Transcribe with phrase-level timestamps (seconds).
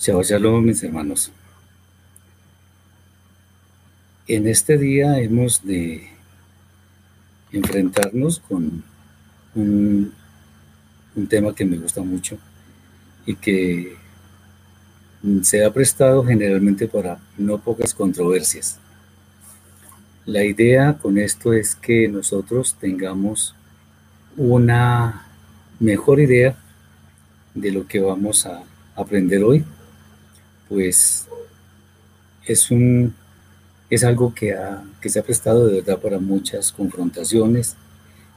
[0.00, 1.30] Shabbat Shalom, mis hermanos.
[4.26, 6.08] En este día hemos de
[7.52, 8.82] enfrentarnos con
[9.54, 10.14] un,
[11.14, 12.38] un tema que me gusta mucho
[13.26, 13.94] y que
[15.42, 18.78] se ha prestado generalmente para no pocas controversias.
[20.24, 23.54] La idea con esto es que nosotros tengamos
[24.38, 25.26] una
[25.78, 26.56] mejor idea
[27.54, 28.62] de lo que vamos a
[28.96, 29.62] aprender hoy,
[30.70, 31.26] pues
[32.46, 33.14] es un
[33.90, 37.74] es algo que, ha- que se ha prestado de verdad para muchas confrontaciones,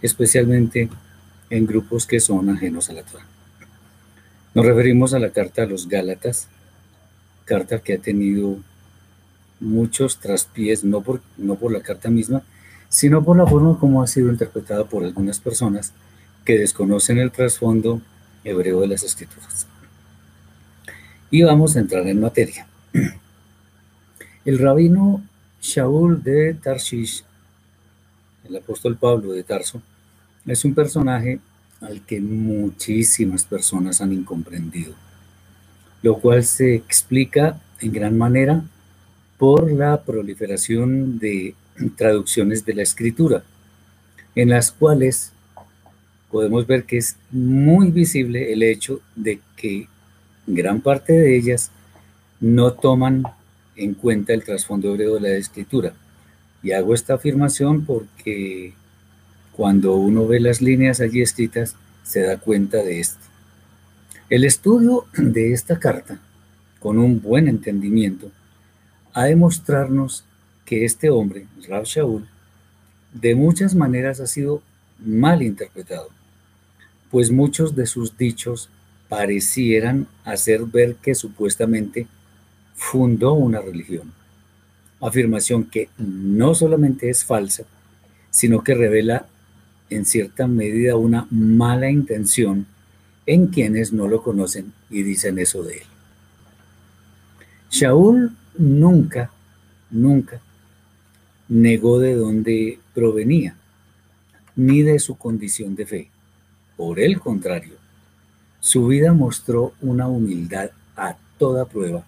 [0.02, 0.90] especialmente
[1.52, 3.28] en grupos que son ajenos a la Torah.
[4.56, 6.48] Nos referimos a la carta a los Gálatas,
[7.46, 8.58] carta que ha tenido
[9.60, 12.42] muchos traspiés, no por, no por la carta misma,
[12.90, 15.94] sino por la forma como ha sido interpretada por algunas personas
[16.46, 18.02] que desconocen el trasfondo
[18.44, 19.68] hebreo de las escrituras.
[21.34, 22.68] Y vamos a entrar en materia.
[24.46, 25.24] El rabino
[25.60, 27.24] Shaul de Tarshish,
[28.48, 29.82] el apóstol Pablo de Tarso,
[30.46, 31.40] es un personaje
[31.82, 34.94] al que muchísimas personas han incomprendido,
[36.04, 38.64] lo cual se explica en gran manera
[39.40, 41.56] por la proliferación de
[41.98, 43.44] traducciones de la escritura,
[44.36, 45.32] en las cuales
[46.30, 49.88] podemos ver que es muy visible el hecho de que
[50.48, 51.72] gran parte de ellas
[52.40, 53.24] no toman
[53.76, 55.94] en cuenta el trasfondo hebreo de la escritura.
[56.62, 58.74] Y hago esta afirmación porque
[59.54, 63.20] cuando uno ve las líneas allí escritas, se da cuenta de esto.
[64.30, 66.20] El estudio de esta carta,
[66.80, 68.32] con un buen entendimiento,
[69.14, 70.26] ha de mostrarnos
[70.66, 72.28] que este hombre, Rab Shaul,
[73.14, 74.62] de muchas maneras ha sido
[75.00, 76.10] mal interpretado,
[77.12, 78.70] pues muchos de sus dichos
[79.16, 82.08] parecieran hacer ver que supuestamente
[82.74, 84.12] fundó una religión.
[85.00, 87.64] Afirmación que no solamente es falsa,
[88.32, 89.28] sino que revela
[89.92, 92.66] en cierta medida una mala intención
[93.28, 95.88] en quienes no lo conocen y dicen eso de él.
[97.70, 99.30] Shaul nunca,
[99.92, 100.42] nunca
[101.50, 103.56] negó de dónde provenía,
[104.56, 106.10] ni de su condición de fe.
[106.76, 107.83] Por el contrario,
[108.64, 112.06] su vida mostró una humildad a toda prueba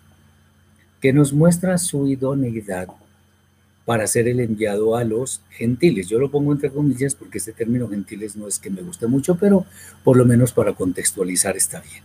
[1.02, 2.88] que nos muestra su idoneidad
[3.84, 6.08] para ser el enviado a los gentiles.
[6.08, 9.36] Yo lo pongo entre comillas porque este término gentiles no es que me guste mucho,
[9.36, 9.66] pero
[10.06, 12.04] por lo menos para contextualizar está bien.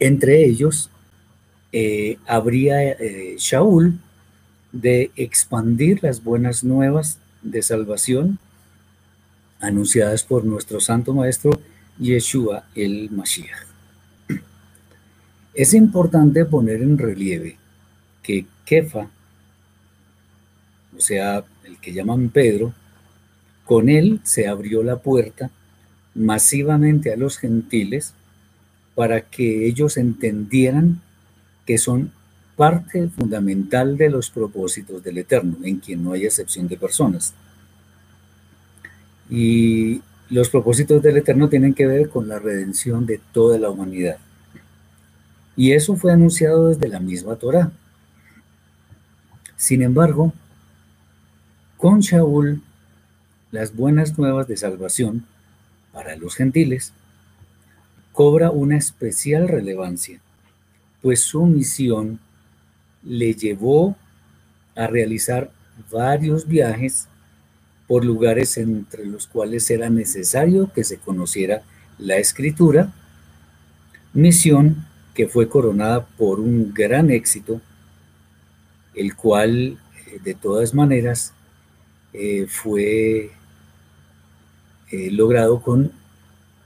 [0.00, 0.90] Entre ellos
[1.72, 3.98] eh, habría eh, Shaul
[4.70, 8.38] de expandir las buenas nuevas de salvación
[9.60, 11.58] anunciadas por nuestro santo maestro
[11.98, 13.66] Yeshua el Mashiach.
[15.54, 17.56] Es importante poner en relieve
[18.22, 19.08] que Kefa,
[20.96, 22.74] o sea, el que llaman Pedro,
[23.64, 25.50] con él se abrió la puerta
[26.14, 28.14] masivamente a los gentiles
[28.94, 31.00] para que ellos entendieran
[31.66, 32.12] que son
[32.56, 37.34] parte fundamental de los propósitos del Eterno, en quien no hay excepción de personas.
[39.28, 44.18] Y los propósitos del Eterno tienen que ver con la redención de toda la humanidad.
[45.56, 47.72] Y eso fue anunciado desde la misma Torá.
[49.56, 50.32] Sin embargo,
[51.76, 52.62] con Shaul,
[53.50, 55.24] las buenas nuevas de salvación
[55.92, 56.92] para los gentiles
[58.12, 60.20] cobra una especial relevancia,
[61.02, 62.18] pues su misión
[63.02, 63.96] le llevó
[64.74, 65.50] a realizar
[65.90, 67.08] varios viajes
[67.86, 71.62] por lugares entre los cuales era necesario que se conociera
[71.98, 72.92] la escritura,
[74.12, 77.60] misión que fue coronada por un gran éxito,
[78.94, 81.32] el cual eh, de todas maneras
[82.12, 83.30] eh, fue
[84.90, 85.92] eh, logrado con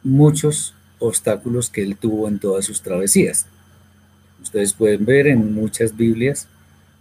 [0.02, 3.46] muchos obstáculos que él tuvo en todas sus travesías.
[4.42, 6.48] Ustedes pueden ver en muchas Biblias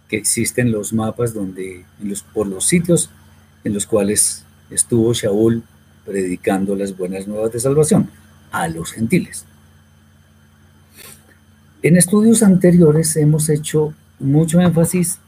[0.08, 3.10] que existen los mapas donde, en los, por los sitios
[3.64, 5.62] en los cuales estuvo Shaul
[6.04, 8.10] predicando las buenas nuevas de salvación
[8.50, 9.44] a los gentiles.
[11.82, 15.18] En estudios anteriores hemos hecho mucho énfasis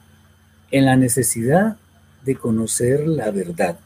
[0.70, 1.76] en la necesidad
[2.24, 3.78] de conocer la verdad,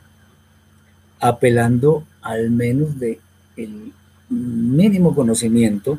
[1.21, 3.21] apelando al menos de
[3.57, 3.93] el
[4.29, 5.99] mínimo conocimiento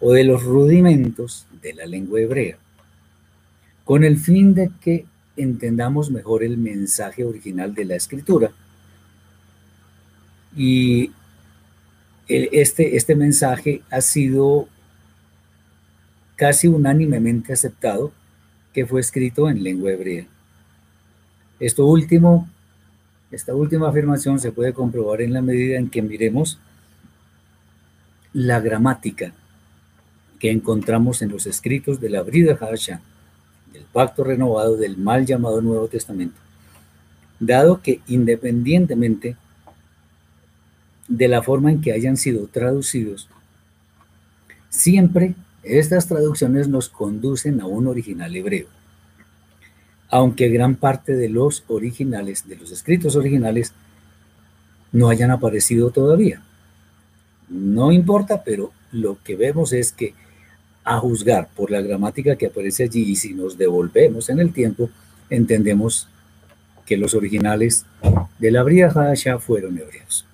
[0.00, 2.56] o de los rudimentos de la lengua hebrea,
[3.84, 5.06] con el fin de que
[5.42, 8.50] entendamos mejor el mensaje original de la escritura.
[10.56, 11.12] Y
[12.28, 14.68] este, este mensaje ha sido
[16.36, 18.12] casi unánimemente aceptado
[18.72, 20.26] que fue escrito en lengua hebrea.
[21.58, 22.48] Esto último,
[23.30, 26.58] esta última afirmación se puede comprobar en la medida en que miremos
[28.32, 29.32] la gramática
[30.38, 33.02] que encontramos en los escritos de la Brida Hasha,
[33.72, 36.38] del pacto renovado del mal llamado Nuevo Testamento,
[37.38, 39.36] dado que independientemente
[41.08, 43.28] de la forma en que hayan sido traducidos,
[44.68, 48.66] siempre estas traducciones nos conducen a un original hebreo.
[50.08, 53.72] Aunque gran parte de los originales, de los escritos originales,
[54.92, 56.42] no hayan aparecido todavía.
[57.48, 60.14] No importa, pero lo que vemos es que
[60.84, 64.90] a juzgar por la gramática que aparece allí y si nos devolvemos en el tiempo,
[65.28, 66.08] entendemos
[66.86, 67.86] que los originales
[68.38, 70.26] de la Bria Hadasha fueron hebreos.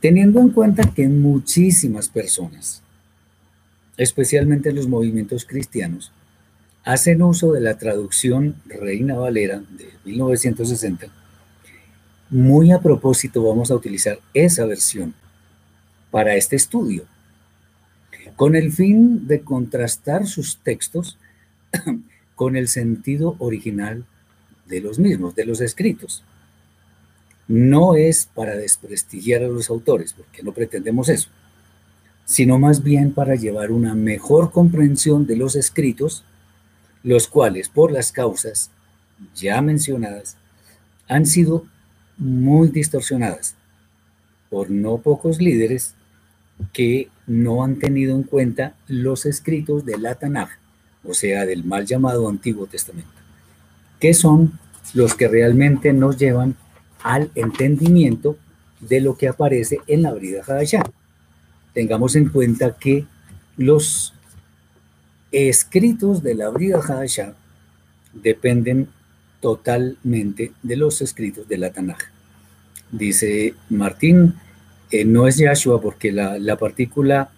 [0.00, 2.82] Teniendo en cuenta que muchísimas personas,
[3.96, 6.12] especialmente los movimientos cristianos,
[6.84, 11.08] hacen uso de la traducción Reina Valera de 1960,
[12.30, 15.14] muy a propósito vamos a utilizar esa versión
[16.10, 17.04] para este estudio,
[18.36, 21.18] con el fin de contrastar sus textos
[22.34, 24.04] con el sentido original
[24.66, 26.24] de los mismos, de los escritos.
[27.46, 31.28] No es para desprestigiar a los autores, porque no pretendemos eso,
[32.24, 36.24] sino más bien para llevar una mejor comprensión de los escritos,
[37.02, 38.70] los cuales, por las causas
[39.34, 40.36] ya mencionadas,
[41.06, 41.66] han sido
[42.16, 43.54] muy distorsionadas
[44.48, 45.94] por no pocos líderes
[46.72, 50.50] que no han tenido en cuenta los escritos de la Tanaj,
[51.04, 53.10] o sea, del mal llamado Antiguo Testamento,
[54.00, 54.58] que son
[54.92, 56.56] los que realmente nos llevan
[57.02, 58.36] al entendimiento
[58.80, 60.84] de lo que aparece en la Brida Hadashah.
[61.72, 63.06] Tengamos en cuenta que
[63.56, 64.14] los
[65.32, 67.34] escritos de la Brida Hadashah
[68.12, 68.88] dependen
[69.40, 71.98] totalmente de los escritos de la Tanaj.
[72.90, 74.34] Dice Martín,
[74.90, 77.30] eh, no es Yahshua porque la, partícula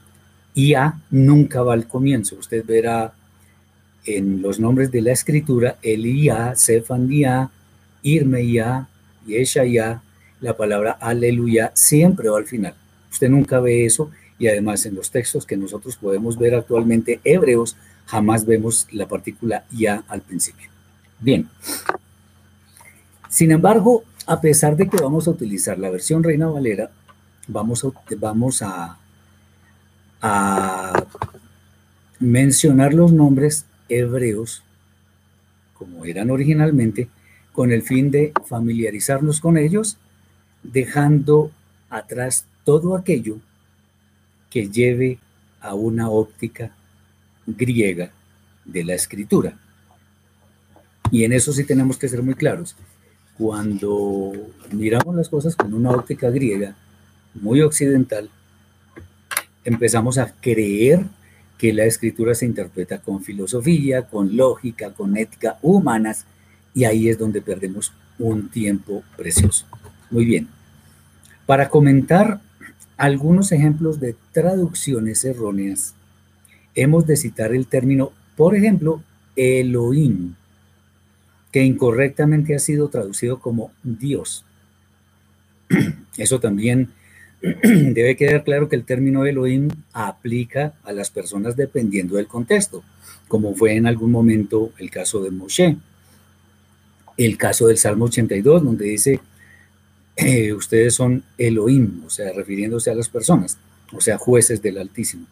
[0.55, 2.37] IA nunca va al comienzo.
[2.37, 3.13] Usted verá
[4.05, 7.51] en los nombres de la escritura el IA, Sefanía,
[8.03, 8.89] Irmeía,
[9.27, 10.03] Yeshaya,
[10.41, 12.75] la palabra aleluya siempre va al final.
[13.11, 17.77] Usted nunca ve eso y además en los textos que nosotros podemos ver actualmente hebreos
[18.07, 20.69] jamás vemos la partícula ya al principio.
[21.19, 21.49] Bien.
[23.29, 26.91] Sin embargo, a pesar de que vamos a utilizar la versión Reina Valera,
[27.47, 28.99] vamos a, vamos a,
[30.21, 31.07] a
[32.19, 34.63] mencionar los nombres hebreos
[35.79, 37.09] como eran originalmente,
[37.53, 39.99] con el fin de familiarizarnos con ellos,
[40.63, 41.51] dejando
[41.91, 43.39] atrás todo aquello
[44.51, 45.19] que lleve
[45.61, 46.73] a una óptica
[47.47, 48.11] griega
[48.65, 49.59] de la escritura.
[51.11, 52.77] Y en eso sí tenemos que ser muy claros.
[53.39, 54.33] Cuando
[54.73, 56.75] miramos las cosas con una óptica griega
[57.41, 58.31] muy occidental,
[59.65, 61.05] empezamos a creer
[61.59, 66.27] que la escritura se interpreta con filosofía, con lógica, con ética humanas,
[66.75, 69.67] y ahí es donde perdemos un tiempo precioso.
[70.11, 70.49] Muy bien.
[71.47, 72.41] Para comentar
[72.97, 75.95] algunos ejemplos de traducciones erróneas,
[76.75, 79.03] hemos de citar el término, por ejemplo,
[79.37, 80.35] Elohim,
[81.53, 84.45] que incorrectamente ha sido traducido como Dios.
[86.17, 86.91] Eso también
[87.63, 92.83] debe quedar claro que el término Elohim aplica a las personas dependiendo del contexto,
[93.29, 95.77] como fue en algún momento el caso de Moshe.
[97.17, 99.21] El caso del Salmo 82, donde dice,
[100.17, 103.59] eh, ustedes son Elohim, o sea, refiriéndose a las personas,
[103.93, 105.27] o sea, jueces del Altísimo.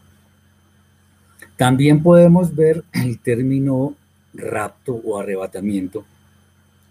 [1.57, 3.95] También podemos ver el término
[4.33, 6.05] rapto o arrebatamiento,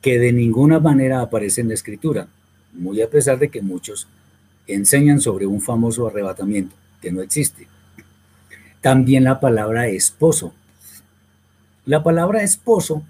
[0.02, 2.28] que de ninguna manera aparece en la escritura,
[2.74, 4.08] muy a pesar de que muchos
[4.68, 7.68] enseñan sobre un famoso arrebatamiento que no existe.
[8.82, 10.54] También la palabra esposo.
[11.86, 13.04] La palabra esposo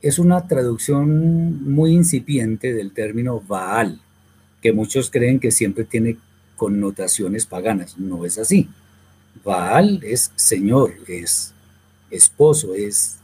[0.00, 4.00] es una traducción muy incipiente del término Baal,
[4.60, 6.16] que muchos creen que siempre tiene
[6.56, 7.98] connotaciones paganas.
[7.98, 8.68] No es así.
[9.44, 11.52] Baal es señor, es
[12.10, 13.16] esposo, es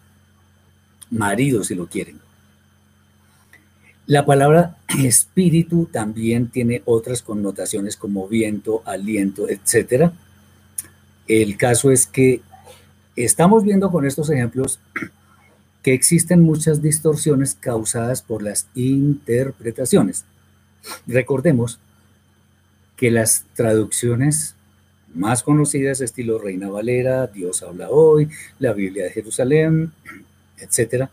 [1.10, 2.20] marido si lo quieren.
[4.08, 10.12] La palabra espíritu también tiene otras connotaciones como viento, aliento, etc.
[11.26, 12.40] El caso es que
[13.16, 14.80] estamos viendo con estos ejemplos
[15.82, 20.24] que existen muchas distorsiones causadas por las interpretaciones.
[21.06, 21.78] Recordemos
[22.96, 24.54] que las traducciones
[25.12, 29.92] más conocidas, estilo Reina Valera, Dios habla hoy, la Biblia de Jerusalén,
[30.56, 31.10] etc.,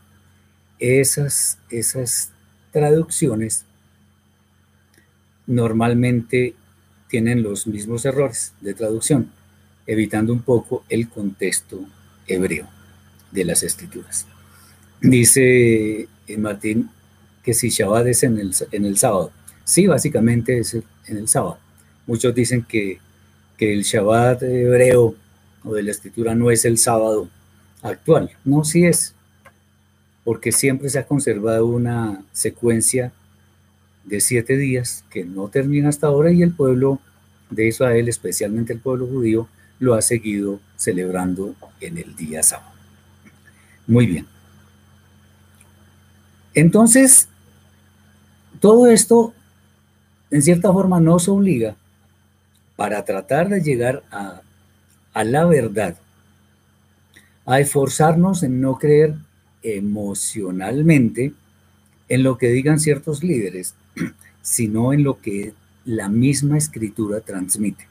[0.80, 2.32] esas, esas
[2.76, 3.64] traducciones
[5.48, 6.56] normalmente
[7.08, 9.32] tienen los mismos errores de traducción,
[9.88, 11.80] evitando un poco el contexto
[12.28, 12.68] hebreo
[13.32, 14.28] de las escrituras.
[15.00, 16.90] Dice eh, Martín
[17.42, 19.32] que si Shabbat es en el, en el sábado.
[19.64, 21.60] Sí, básicamente es en el sábado.
[22.06, 23.00] Muchos dicen que,
[23.58, 25.16] que el Shabbat hebreo
[25.64, 27.30] o de la escritura no es el sábado
[27.82, 28.32] actual.
[28.44, 29.15] No, sí es,
[30.26, 33.14] porque siempre se ha conservado una secuencia
[34.04, 37.00] de siete días que no termina hasta ahora y el pueblo
[37.50, 39.48] de Israel, especialmente el pueblo judío,
[39.80, 42.72] lo ha seguido celebrando en el día sábado.
[43.88, 44.28] Muy bien.
[46.56, 47.28] Entonces,
[48.60, 49.34] todo esto,
[50.32, 51.76] en cierta forma, nos obliga
[52.76, 54.42] para tratar de llegar a,
[55.24, 55.98] la verdad,
[57.46, 59.16] a esforzarnos en no creer
[59.66, 61.34] emocionalmente
[62.08, 63.74] en lo que digan ciertos líderes,
[64.42, 65.54] sino en lo que
[65.86, 67.88] la misma escritura transmite.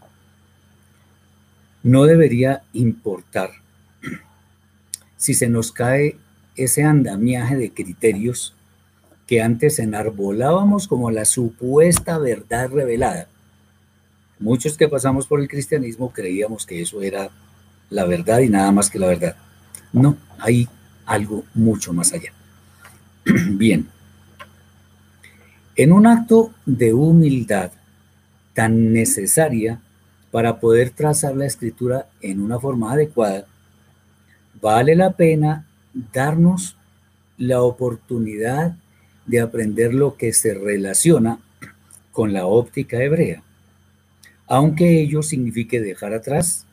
[1.83, 3.50] No debería importar
[5.16, 6.16] si se nos cae
[6.57, 8.54] ese andamiaje de criterios
[9.26, 13.28] que antes enarbolábamos como la supuesta verdad revelada.
[14.38, 17.31] Muchos que pasamos por el cristianismo creíamos que eso era
[17.90, 19.37] la verdad y nada más que la verdad.
[19.93, 20.69] No, hay
[21.07, 22.33] algo mucho más allá.
[23.25, 23.89] Bien,
[25.77, 27.73] en un acto de humildad
[28.53, 29.81] tan necesaria
[30.31, 33.47] para poder trazar la escritura en una forma adecuada,
[34.61, 35.67] vale la pena
[36.13, 36.77] darnos
[37.39, 38.77] la oportunidad
[39.27, 41.39] de aprender lo que se relaciona
[42.13, 43.43] con la óptica hebrea,
[44.47, 46.67] aunque ello signifique dejar atrás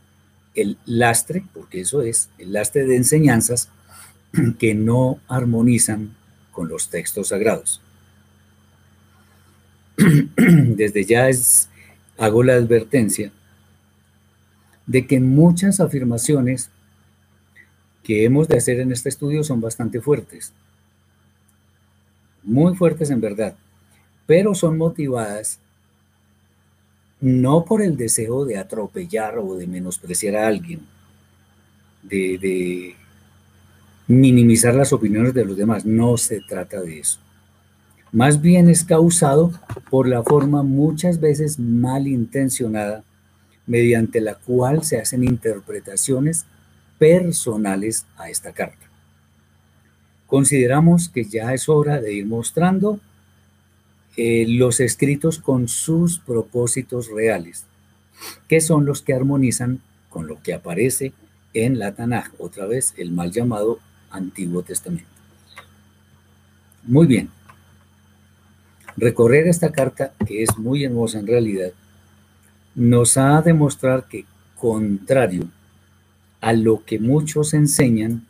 [0.53, 3.69] el lastre, porque eso es, el lastre de enseñanzas
[4.59, 6.15] que no armonizan
[6.51, 7.81] con los textos sagrados.
[10.35, 11.69] Desde ya es,
[12.17, 13.31] hago la advertencia
[14.85, 16.69] de que muchas afirmaciones
[18.03, 20.53] que hemos de hacer en este estudio son bastante fuertes,
[22.43, 23.55] muy fuertes en verdad,
[24.25, 25.59] pero son motivadas
[27.19, 30.81] no por el deseo de atropellar o de menospreciar a alguien,
[32.01, 32.95] de, de
[34.11, 37.19] minimizar las opiniones de los demás, no se trata de eso.
[38.11, 39.51] Más bien es causado
[39.89, 43.03] por la forma muchas veces malintencionada
[43.65, 46.45] mediante la cual se hacen interpretaciones
[46.99, 48.85] personales a esta carta.
[50.27, 52.99] Consideramos que ya es hora de ir mostrando
[54.17, 57.63] eh, los escritos con sus propósitos reales,
[58.49, 61.13] que son los que armonizan con lo que aparece
[61.53, 63.79] en la Tanaj, otra vez el mal llamado
[64.11, 65.09] Antiguo Testamento.
[66.83, 67.29] Muy bien.
[68.97, 71.71] Recorrer esta carta, que es muy hermosa en realidad,
[72.75, 74.25] nos ha de demostrar que,
[74.55, 75.47] contrario
[76.41, 78.25] a lo que muchos enseñan,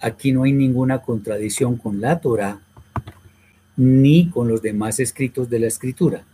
[0.00, 2.60] aquí no hay ninguna contradicción con la Torah
[3.76, 6.24] ni con los demás escritos de la Escritura.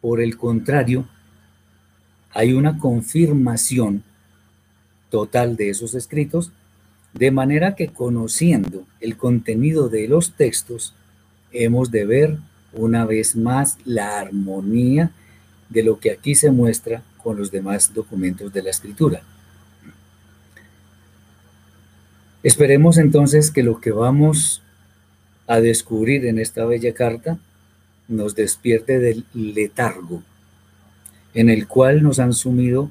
[0.00, 1.08] Por el contrario,
[2.32, 4.02] hay una confirmación
[5.08, 6.50] total de esos escritos,
[7.14, 10.94] de manera que conociendo el contenido de los textos,
[11.52, 12.38] hemos de ver
[12.72, 15.12] una vez más la armonía
[15.68, 19.22] de lo que aquí se muestra con los demás documentos de la escritura.
[22.42, 24.60] Esperemos entonces que lo que vamos
[25.46, 27.38] a descubrir en esta bella carta
[28.08, 30.22] nos despierte del letargo
[31.32, 32.90] en el cual nos han sumido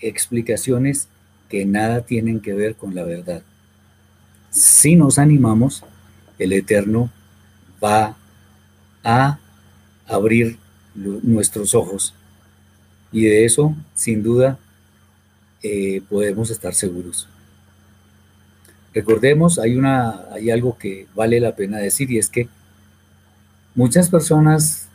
[0.00, 1.08] explicaciones
[1.48, 3.42] que nada tienen que ver con la verdad.
[4.50, 5.84] Si nos animamos,
[6.38, 7.10] el Eterno
[7.82, 8.16] va
[9.04, 9.38] a
[10.06, 10.58] abrir
[10.94, 12.14] nuestros ojos.
[13.12, 14.58] Y de eso, sin duda,
[15.62, 17.28] eh, podemos estar seguros.
[18.92, 22.48] Recordemos, hay, una, hay algo que vale la pena decir y es que
[23.76, 24.88] muchas personas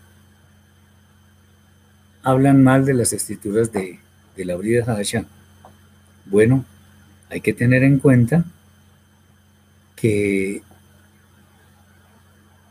[2.24, 4.00] hablan mal de las escrituras de,
[4.36, 5.26] de la Brida Hadasha.
[6.26, 6.66] Bueno,
[7.30, 8.44] hay que tener en cuenta
[9.96, 10.62] que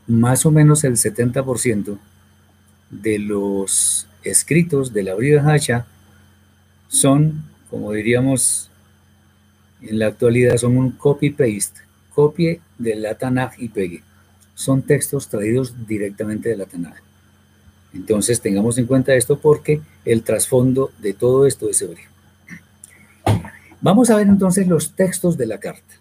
[0.06, 1.98] más o menos el 70%
[2.90, 5.86] de los escritos de la Brida Hacha
[6.88, 8.70] son, como diríamos
[9.82, 11.80] en la actualidad, son un copy-paste,
[12.14, 14.02] copie de la Tanaj y pegue.
[14.54, 16.94] Son textos traídos directamente de la Tanaj.
[17.92, 22.08] Entonces tengamos en cuenta esto porque el trasfondo de todo esto es hebreo.
[23.80, 25.94] Vamos a ver entonces los textos de la carta.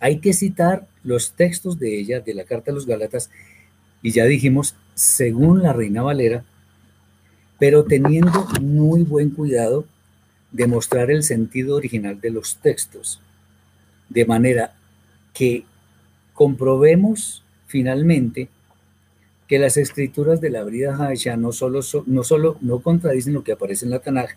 [0.00, 3.30] Hay que citar los textos de ella, de la carta a los Gálatas,
[4.02, 6.44] y ya dijimos, según la Reina Valera,
[7.58, 9.84] pero teniendo muy buen cuidado
[10.50, 13.20] de mostrar el sentido original de los textos,
[14.08, 14.74] de manera
[15.34, 15.64] que
[16.32, 18.48] comprobemos finalmente
[19.46, 23.52] que las escrituras de la Brida Haisha no solo, no solo no contradicen lo que
[23.52, 24.30] aparece en la Tanaj,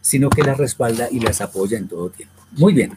[0.00, 2.42] sino que las respalda y las apoya en todo tiempo.
[2.52, 2.96] Muy bien.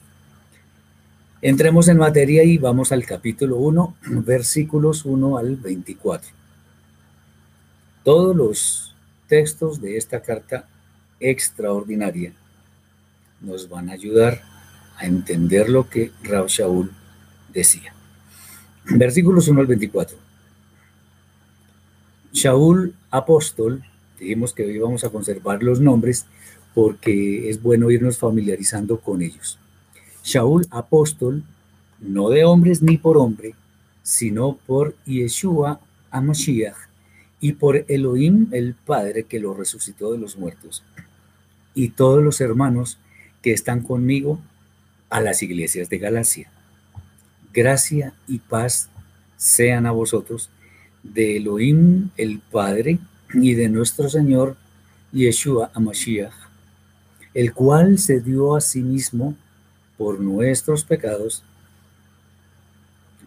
[1.41, 6.29] Entremos en materia y vamos al capítulo 1, versículos 1 al 24.
[8.03, 8.95] Todos los
[9.27, 10.65] textos de esta carta
[11.19, 12.33] extraordinaria
[13.41, 14.41] nos van a ayudar
[14.97, 16.91] a entender lo que Rab Shaul
[17.53, 17.93] decía.
[18.85, 20.17] Versículos 1 al 24.
[22.31, 23.83] Shaul apóstol,
[24.17, 26.27] dijimos que íbamos a conservar los nombres
[26.73, 29.59] porque es bueno irnos familiarizando con ellos.
[30.25, 31.43] Shaul apóstol,
[31.99, 33.53] no de hombres ni por hombre,
[34.01, 35.79] sino por Yeshua
[36.09, 36.75] Amashiach
[37.39, 40.83] y por Elohim el Padre que lo resucitó de los muertos,
[41.75, 42.97] y todos los hermanos
[43.43, 44.39] que están conmigo
[45.11, 46.51] a las iglesias de Galacia.
[47.53, 48.89] Gracia y paz
[49.37, 50.49] sean a vosotros
[51.03, 52.97] de Elohim el Padre
[53.31, 54.57] y de nuestro Señor
[55.11, 56.33] Yeshua Amashiach,
[57.35, 59.35] el cual se dio a sí mismo
[59.97, 61.43] por nuestros pecados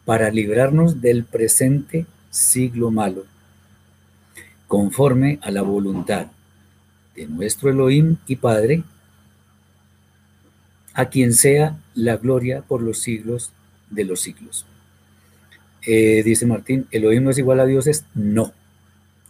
[0.05, 3.25] para librarnos del presente siglo malo,
[4.67, 6.29] conforme a la voluntad
[7.15, 8.85] de nuestro Elohim y Padre,
[10.95, 13.53] a quien sea la gloria por los siglos
[13.91, 14.67] de los siglos.
[15.87, 18.05] Eh, dice Martín, ¿Elohim no es igual a dioses?
[18.15, 18.53] No.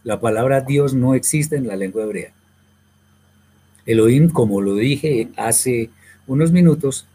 [0.03, 2.31] La palabra Dios no existe en la lengua hebrea.
[3.85, 5.89] Elohim, como lo dije hace
[6.27, 7.05] unos minutos,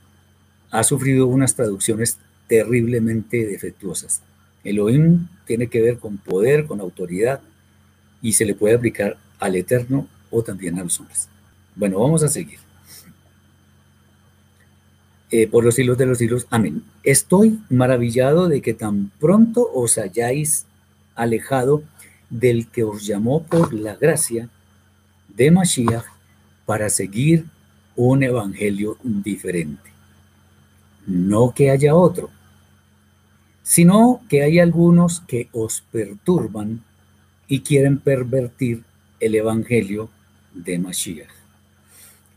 [0.74, 4.22] ha sufrido unas traducciones terriblemente defectuosas.
[4.64, 7.40] Elohim tiene que ver con poder, con autoridad,
[8.20, 11.28] y se le puede aplicar al Eterno o también a los hombres.
[11.76, 12.58] Bueno, vamos a seguir.
[15.30, 16.48] Eh, por los siglos de los siglos.
[16.50, 16.82] Amén.
[17.04, 20.66] Estoy maravillado de que tan pronto os hayáis
[21.14, 21.84] alejado
[22.30, 24.48] del que os llamó por la gracia
[25.28, 26.06] de Mashiach
[26.66, 27.44] para seguir
[27.94, 29.93] un evangelio diferente.
[31.06, 32.30] No que haya otro,
[33.62, 36.82] sino que hay algunos que os perturban
[37.48, 38.84] y quieren pervertir
[39.20, 40.10] el evangelio
[40.54, 41.30] de Mashiach.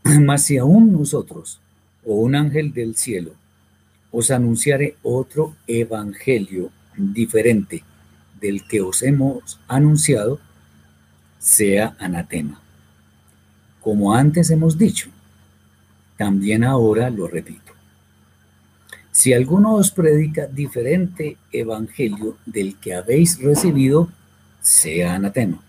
[0.20, 1.60] Mas si aún nosotros
[2.04, 3.32] o un ángel del cielo
[4.10, 7.84] os anunciare otro evangelio diferente
[8.40, 10.40] del que os hemos anunciado,
[11.38, 12.60] sea anatema.
[13.80, 15.10] Como antes hemos dicho,
[16.16, 17.67] también ahora lo repito.
[19.18, 24.08] Si alguno os predica diferente evangelio del que habéis recibido,
[24.60, 25.60] sea anatema.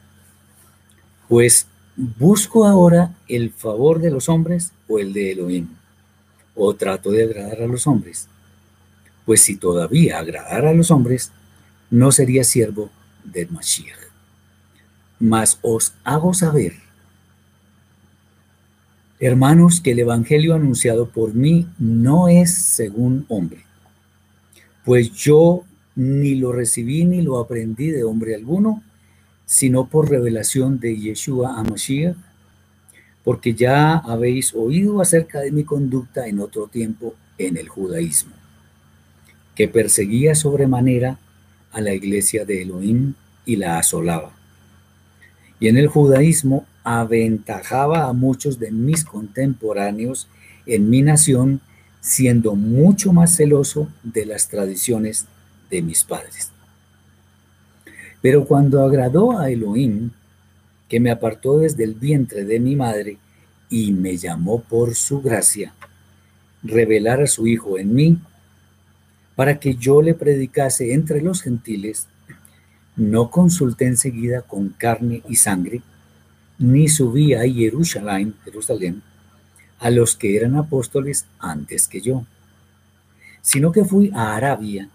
[1.28, 5.68] Pues busco ahora el favor de los hombres o el de Elohim
[6.54, 8.28] o trato de agradar a los hombres?
[9.26, 11.32] Pues si todavía agradara a los hombres,
[11.90, 12.92] no sería siervo
[13.24, 13.98] del Mashiach.
[15.18, 16.74] Mas os hago saber,
[19.20, 23.66] hermanos, que el Evangelio anunciado por mí no es según hombre,
[24.86, 25.64] pues yo
[25.96, 28.82] ni lo recibí ni lo aprendí de hombre alguno,
[29.46, 32.16] sino por revelación de Yeshua a Mashiach,
[33.24, 38.32] porque ya habéis oído acerca de mi conducta en otro tiempo en el judaísmo,
[39.56, 41.20] que perseguía sobremanera
[41.72, 43.14] a la iglesia de Elohim
[43.46, 44.32] y la asolaba.
[45.60, 50.28] Y en el judaísmo aventajaba a muchos de mis contemporáneos
[50.66, 51.62] en mi nación,
[52.02, 55.26] siendo mucho más celoso de las tradiciones
[55.70, 56.52] de mis padres.
[58.22, 60.12] Pero cuando agradó a Elohim,
[60.88, 63.18] que me apartó desde el vientre de mi madre
[63.70, 65.74] y me llamó por su gracia,
[66.64, 68.20] revelar a su Hijo en mí,
[69.36, 72.08] para que yo le predicase entre los gentiles,
[72.98, 75.82] no consulté enseguida con carne y sangre,
[76.60, 79.02] ni subí a Jerusalén, Jerusalén,
[79.80, 82.26] a los que eran apóstoles antes que yo,
[83.42, 84.90] sino que fui a Arabia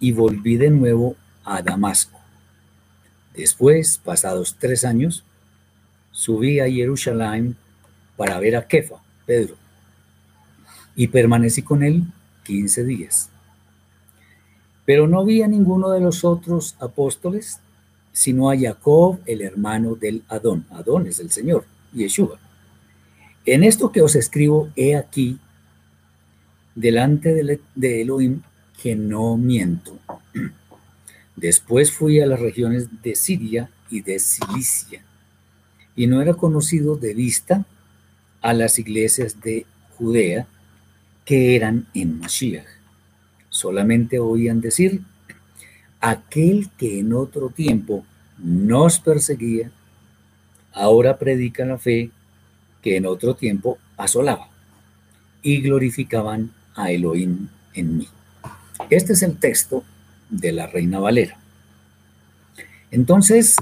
[0.00, 2.18] y volví de nuevo a Damasco.
[3.34, 5.22] Después, pasados tres años,
[6.10, 7.56] subí a Jerusalén
[8.16, 9.56] para ver a Kefa, Pedro,
[10.94, 12.04] y permanecí con él
[12.42, 13.28] quince días.
[14.86, 17.60] Pero no vi a ninguno de los otros apóstoles,
[18.16, 20.64] sino a Jacob, el hermano del Adón.
[20.70, 22.40] Adón es el Señor, Yeshua.
[23.44, 25.38] En esto que os escribo, he aquí,
[26.74, 28.40] delante de Elohim,
[28.82, 29.98] que no miento.
[31.36, 35.04] Después fui a las regiones de Siria y de Cilicia,
[35.94, 37.66] y no era conocido de vista
[38.40, 39.66] a las iglesias de
[39.98, 40.46] Judea
[41.26, 42.64] que eran en Mashiach.
[43.50, 45.02] Solamente oían decir,
[46.00, 48.04] aquel que en otro tiempo
[48.38, 49.70] nos perseguía,
[50.72, 52.10] ahora predica la fe
[52.82, 54.48] que en otro tiempo asolaba,
[55.42, 58.08] y glorificaban a Elohim en mí.
[58.90, 59.84] Este es el texto
[60.28, 61.38] de la Reina Valera.
[62.90, 63.56] Entonces,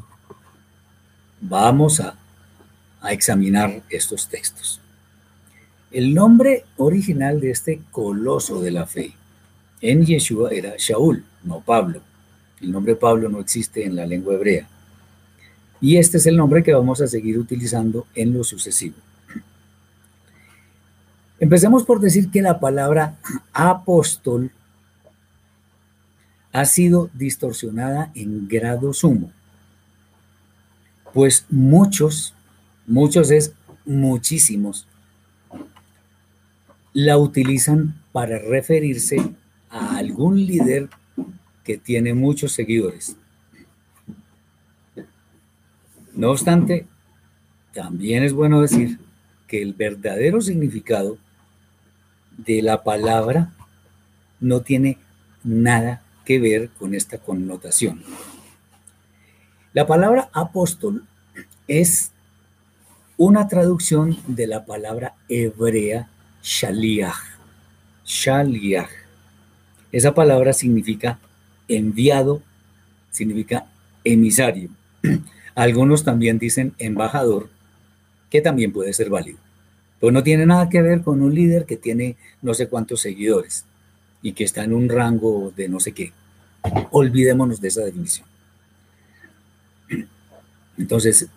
[1.40, 2.16] vamos a,
[3.00, 4.80] a examinar estos textos.
[5.90, 9.14] El nombre original de este coloso de la fe
[9.80, 12.00] en Yeshua era Shaul, no Pablo.
[12.64, 14.66] El nombre Pablo no existe en la lengua hebrea.
[15.82, 18.96] Y este es el nombre que vamos a seguir utilizando en lo sucesivo.
[21.38, 23.18] Empecemos por decir que la palabra
[23.52, 24.50] apóstol
[26.52, 29.30] ha sido distorsionada en grado sumo,
[31.12, 32.32] pues muchos,
[32.86, 33.52] muchos es
[33.84, 34.86] muchísimos,
[36.94, 39.34] la utilizan para referirse
[39.68, 40.88] a algún líder
[41.64, 43.16] que tiene muchos seguidores.
[46.12, 46.86] No obstante,
[47.72, 49.00] también es bueno decir
[49.48, 51.18] que el verdadero significado
[52.36, 53.52] de la palabra
[54.40, 54.98] no tiene
[55.42, 58.02] nada que ver con esta connotación.
[59.72, 61.04] La palabra apóstol
[61.66, 62.12] es
[63.16, 66.08] una traducción de la palabra hebrea
[66.42, 67.16] shaliach.
[68.04, 68.90] Shaliach.
[69.92, 71.18] Esa palabra significa
[71.68, 72.42] enviado,
[73.10, 73.66] significa
[74.04, 74.70] emisario.
[75.54, 77.48] Algunos también dicen embajador,
[78.30, 79.38] que también puede ser válido.
[80.00, 83.64] Pero no tiene nada que ver con un líder que tiene no sé cuántos seguidores
[84.22, 86.12] y que está en un rango de no sé qué.
[86.90, 88.26] Olvidémonos de esa definición.
[90.78, 91.28] Entonces,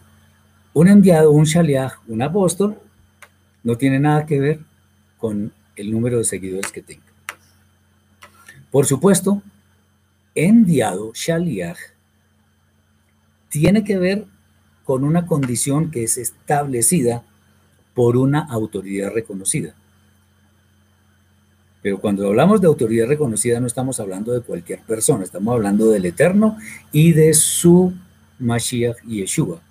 [0.74, 2.78] un enviado, un shaliach, un apóstol,
[3.64, 4.60] no tiene nada que ver
[5.18, 7.04] con el número de seguidores que tenga.
[8.72, 9.42] Por supuesto,
[10.46, 11.78] enviado, shaliach,
[13.50, 14.26] tiene que ver
[14.84, 17.24] con una condición que es establecida
[17.94, 19.76] por una autoridad reconocida.
[21.82, 26.06] Pero cuando hablamos de autoridad reconocida no estamos hablando de cualquier persona, estamos hablando del
[26.06, 26.58] Eterno
[26.92, 27.94] y de su
[28.40, 29.62] Mashiach Yeshua.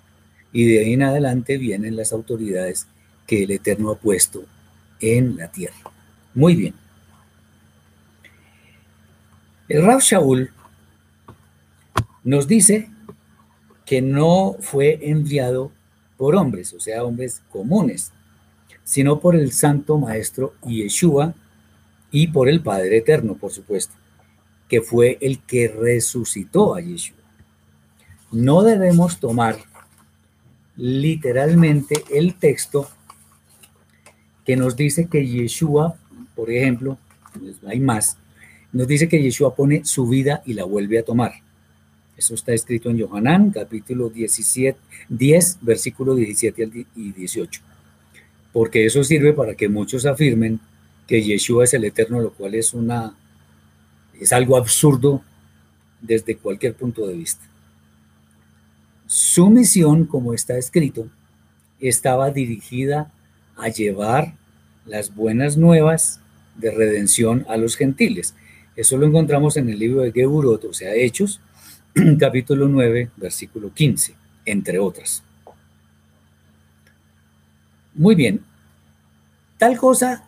[0.51, 2.87] Y de ahí en adelante vienen las autoridades
[3.25, 4.45] que el Eterno ha puesto
[4.99, 5.91] en la tierra.
[6.33, 6.73] Muy bien.
[9.67, 10.51] El Rav Shaul
[12.27, 12.89] nos dice
[13.85, 15.71] que no fue enviado
[16.17, 18.11] por hombres, o sea, hombres comunes,
[18.83, 21.33] sino por el Santo Maestro Yeshua,
[22.11, 23.93] y por el Padre Eterno, por supuesto,
[24.67, 27.15] que fue el que resucitó a Yeshua.
[28.29, 29.57] No debemos tomar
[30.75, 32.89] literalmente el texto
[34.45, 35.95] que nos dice que Yeshua,
[36.35, 36.97] por ejemplo,
[37.39, 38.17] pues, hay más,
[38.73, 41.46] nos dice que Yeshua pone su vida y la vuelve a tomar.
[42.17, 44.77] Eso está escrito en Yohanan, capítulo 17,
[45.09, 47.61] 10, versículo 17 y 18.
[48.51, 50.59] Porque eso sirve para que muchos afirmen
[51.05, 53.15] que Yeshua es el eterno, lo cual es una
[54.19, 55.21] es algo absurdo
[56.01, 57.45] desde cualquier punto de vista.
[59.05, 61.07] Su misión, como está escrito,
[61.79, 63.11] estaba dirigida
[63.55, 64.33] a llevar
[64.85, 66.19] las buenas nuevas
[66.55, 68.33] de redención a los gentiles.
[68.75, 71.41] Eso lo encontramos en el libro de Geburot, o sea, Hechos,
[72.19, 75.23] capítulo 9, versículo 15, entre otras.
[77.93, 78.41] Muy bien.
[79.57, 80.27] Tal cosa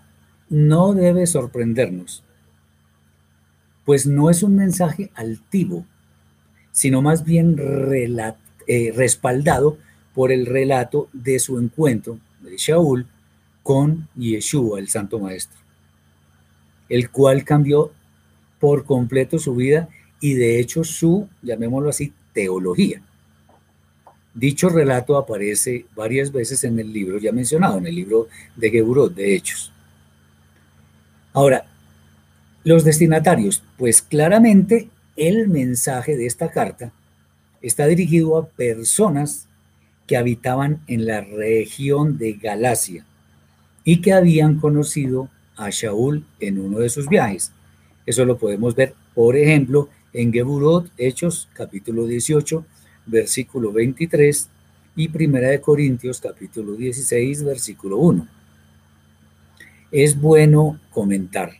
[0.50, 2.24] no debe sorprendernos,
[3.86, 5.86] pues no es un mensaje altivo,
[6.72, 9.78] sino más bien eh, respaldado
[10.16, 13.06] por el relato de su encuentro de Shaul
[13.62, 15.60] con Yeshua, el Santo Maestro,
[16.88, 17.92] el cual cambió
[18.60, 19.90] por completo su vida
[20.22, 23.02] y de hecho su, llamémoslo así, teología.
[24.34, 29.14] Dicho relato aparece varias veces en el libro ya mencionado, en el libro de Geburot,
[29.14, 29.74] de Hechos.
[31.34, 31.66] Ahora,
[32.64, 36.92] Los destinatarios, pues claramente el mensaje de esta carta
[37.62, 39.48] está dirigido a personas
[40.08, 43.06] que habitaban en la región de Galacia
[43.84, 47.52] y que habían conocido a Shaul en uno de sus viajes.
[48.06, 52.66] Eso lo podemos ver, por ejemplo, en Geburot, Hechos, capítulo 18,
[53.06, 54.50] versículo 23,
[54.96, 58.28] y Primera de Corintios, capítulo 16, versículo 1.
[59.92, 61.54] Es bueno comentar,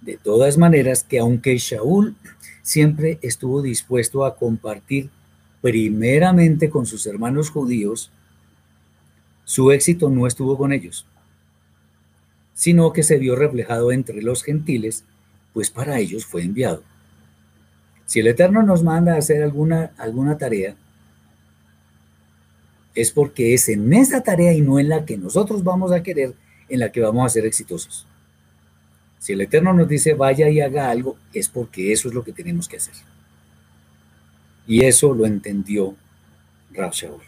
[0.00, 2.16] de todas maneras, que aunque Shaul
[2.62, 5.10] siempre estuvo dispuesto a compartir
[5.60, 8.10] primeramente con sus hermanos judíos,
[9.44, 11.06] su éxito no estuvo con ellos,
[12.52, 15.04] sino que se vio reflejado entre los gentiles,
[15.54, 16.82] pues para ellos fue enviado.
[18.08, 20.74] Si el Eterno nos manda a hacer alguna, alguna tarea,
[22.94, 26.32] es porque es en esa tarea y no en la que nosotros vamos a querer,
[26.70, 28.06] en la que vamos a ser exitosos.
[29.18, 32.32] Si el Eterno nos dice vaya y haga algo, es porque eso es lo que
[32.32, 32.94] tenemos que hacer.
[34.66, 35.94] Y eso lo entendió
[36.72, 37.20] Rav Shaul.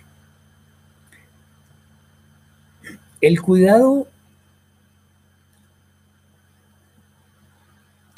[3.20, 4.08] El cuidado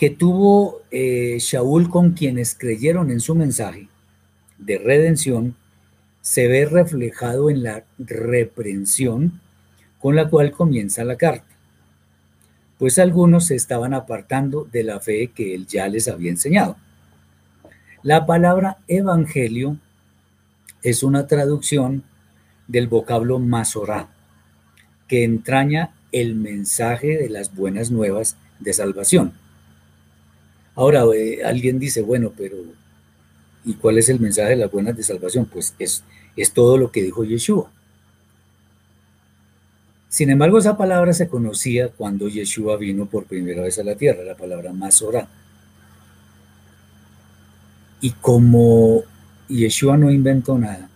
[0.02, 3.86] que tuvo eh, Shaul con quienes creyeron en su mensaje
[4.58, 5.54] de redención
[6.22, 9.40] se ve reflejado en la reprensión
[10.00, 11.46] con la cual comienza la carta
[12.80, 16.76] pues algunos se estaban apartando de la fe que él ya les había enseñado.
[18.02, 19.76] La palabra evangelio
[20.82, 22.02] es una traducción
[22.66, 24.08] del vocablo masorá,
[25.06, 29.40] que entraña el mensaje de las buenas nuevas de salvación.
[30.74, 32.56] Ahora, eh, alguien dice, bueno, pero
[33.64, 35.46] ¿y cuál es el mensaje de las buenas de salvación?
[35.46, 36.02] Pues es,
[36.36, 37.70] es todo lo que dijo Yeshua.
[40.08, 44.22] Sin embargo, esa palabra se conocía cuando Yeshua vino por primera vez a la tierra,
[44.24, 45.28] la palabra Masorá.
[48.00, 49.04] Y como
[49.48, 50.90] Yeshua no inventó nada,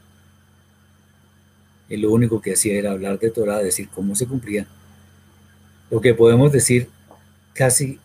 [1.88, 4.66] él lo único que hacía era hablar de Torah, decir cómo se cumplía.
[5.90, 6.88] Lo que podemos decir
[7.54, 7.98] casi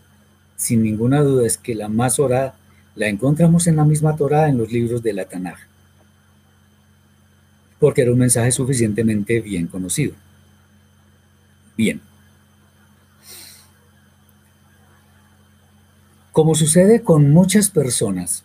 [0.62, 2.54] sin ninguna duda es que la Masorá
[2.94, 5.58] la encontramos en la misma Torah en los libros de la Tanaj,
[7.80, 10.14] porque era un mensaje suficientemente bien conocido.
[11.76, 12.00] Bien.
[16.32, 18.44] Como sucede con muchas personas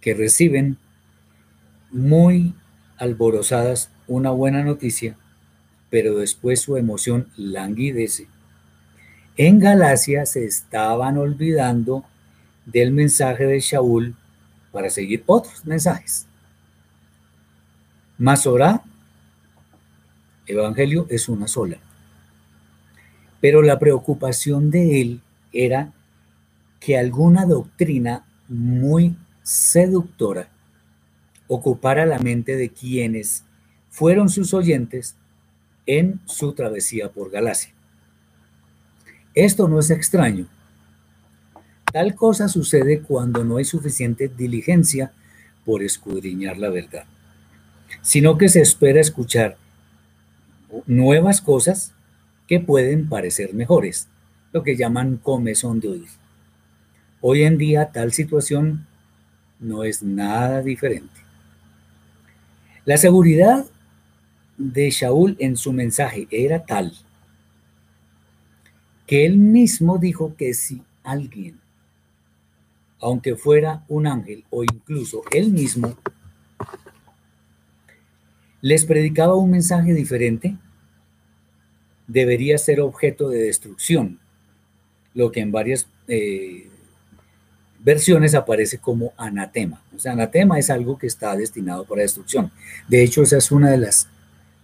[0.00, 0.78] que reciben
[1.92, 2.54] muy
[2.96, 5.16] alborozadas una buena noticia,
[5.90, 8.26] pero después su emoción languidece,
[9.46, 12.04] en Galacia se estaban olvidando
[12.66, 14.14] del mensaje de Shaul
[14.70, 16.26] para seguir otros mensajes.
[18.18, 18.82] Masorá
[20.46, 21.78] evangelio es una sola.
[23.40, 25.20] Pero la preocupación de él
[25.54, 25.90] era
[26.78, 30.50] que alguna doctrina muy seductora
[31.48, 33.44] ocupara la mente de quienes
[33.88, 35.16] fueron sus oyentes
[35.86, 37.79] en su travesía por Galacia.
[39.34, 40.46] Esto no es extraño.
[41.92, 45.12] Tal cosa sucede cuando no hay suficiente diligencia
[45.64, 47.04] por escudriñar la verdad,
[48.02, 49.56] sino que se espera escuchar
[50.86, 51.92] nuevas cosas
[52.46, 54.08] que pueden parecer mejores,
[54.52, 56.08] lo que llaman comezón de oír.
[57.20, 58.86] Hoy en día tal situación
[59.58, 61.20] no es nada diferente.
[62.84, 63.66] La seguridad
[64.56, 66.92] de Shaul en su mensaje era tal
[69.10, 71.58] que él mismo dijo que si alguien,
[73.00, 75.98] aunque fuera un ángel o incluso él mismo,
[78.60, 80.56] les predicaba un mensaje diferente,
[82.06, 84.20] debería ser objeto de destrucción,
[85.12, 86.68] lo que en varias eh,
[87.80, 89.82] versiones aparece como anatema.
[89.92, 92.52] O sea, anatema es algo que está destinado para destrucción.
[92.86, 94.06] De hecho, esa es una de las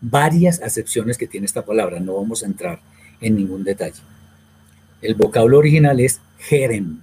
[0.00, 1.98] varias acepciones que tiene esta palabra.
[1.98, 2.80] No vamos a entrar
[3.20, 4.02] en ningún detalle.
[5.02, 7.00] El vocablo original es jerem,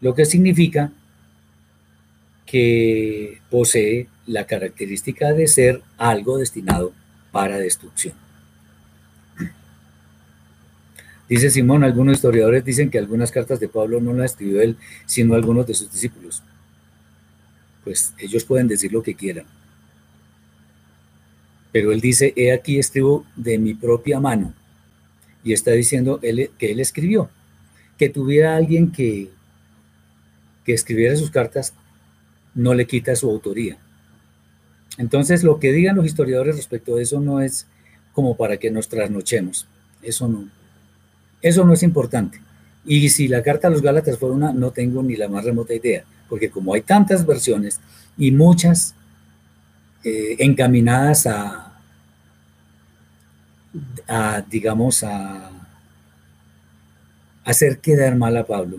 [0.00, 0.92] lo que significa
[2.46, 6.92] que posee la característica de ser algo destinado
[7.30, 8.14] para destrucción.
[11.28, 15.34] Dice Simón, algunos historiadores dicen que algunas cartas de Pablo no las escribió él, sino
[15.34, 16.42] algunos de sus discípulos.
[17.84, 19.46] Pues ellos pueden decir lo que quieran.
[21.70, 24.52] Pero él dice, he aquí escribo de mi propia mano.
[25.42, 27.30] Y está diciendo él, que él escribió.
[27.98, 29.30] Que tuviera alguien que,
[30.64, 31.74] que escribiera sus cartas
[32.54, 33.78] no le quita su autoría.
[34.98, 37.66] Entonces, lo que digan los historiadores respecto de eso no es
[38.12, 39.66] como para que nos trasnochemos.
[40.02, 40.48] Eso no.
[41.40, 42.40] Eso no es importante.
[42.84, 45.74] Y si la carta a los Gálatas fue una, no tengo ni la más remota
[45.74, 47.80] idea, porque como hay tantas versiones
[48.16, 48.94] y muchas
[50.04, 51.69] eh, encaminadas a,
[54.08, 55.50] a, digamos, a
[57.44, 58.78] hacer quedar mal a Pablo,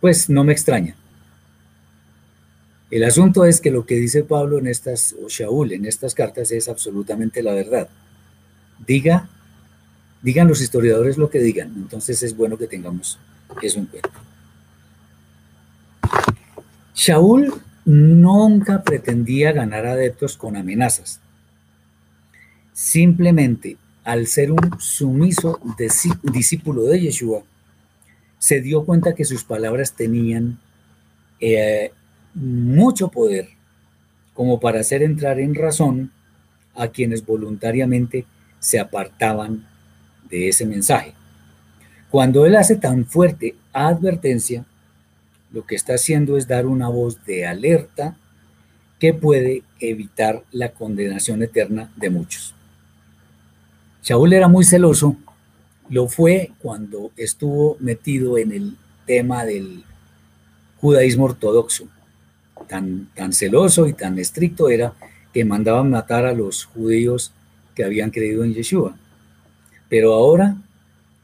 [0.00, 0.96] pues no me extraña.
[2.90, 6.50] El asunto es que lo que dice Pablo en estas, o Shaul en estas cartas
[6.52, 7.88] es absolutamente la verdad.
[8.86, 9.30] Diga,
[10.20, 13.18] digan los historiadores lo que digan, entonces es bueno que tengamos
[13.62, 14.10] eso en cuenta.
[16.94, 17.54] Shaul
[17.86, 21.21] nunca pretendía ganar adeptos con amenazas.
[22.72, 25.60] Simplemente al ser un sumiso
[26.22, 27.42] discípulo de Yeshua,
[28.38, 30.58] se dio cuenta que sus palabras tenían
[31.38, 31.92] eh,
[32.34, 33.48] mucho poder
[34.34, 36.10] como para hacer entrar en razón
[36.74, 38.24] a quienes voluntariamente
[38.58, 39.66] se apartaban
[40.28, 41.14] de ese mensaje.
[42.10, 44.64] Cuando él hace tan fuerte advertencia,
[45.52, 48.16] lo que está haciendo es dar una voz de alerta
[48.98, 52.54] que puede evitar la condenación eterna de muchos.
[54.02, 55.16] Shaul era muy celoso,
[55.88, 59.84] lo fue cuando estuvo metido en el tema del
[60.80, 61.86] judaísmo ortodoxo.
[62.68, 64.94] Tan, tan celoso y tan estricto era
[65.32, 67.32] que mandaban matar a los judíos
[67.74, 68.96] que habían creído en Yeshua.
[69.88, 70.56] Pero ahora,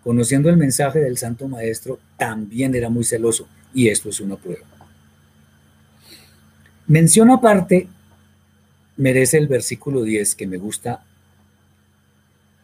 [0.04, 4.66] conociendo el mensaje del Santo Maestro, también era muy celoso, y esto es una prueba.
[6.86, 7.88] Mención aparte
[8.96, 11.04] merece el versículo 10 que me gusta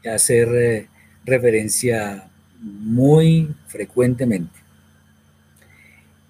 [0.09, 0.89] hacer eh,
[1.25, 2.29] referencia
[2.61, 4.59] muy frecuentemente,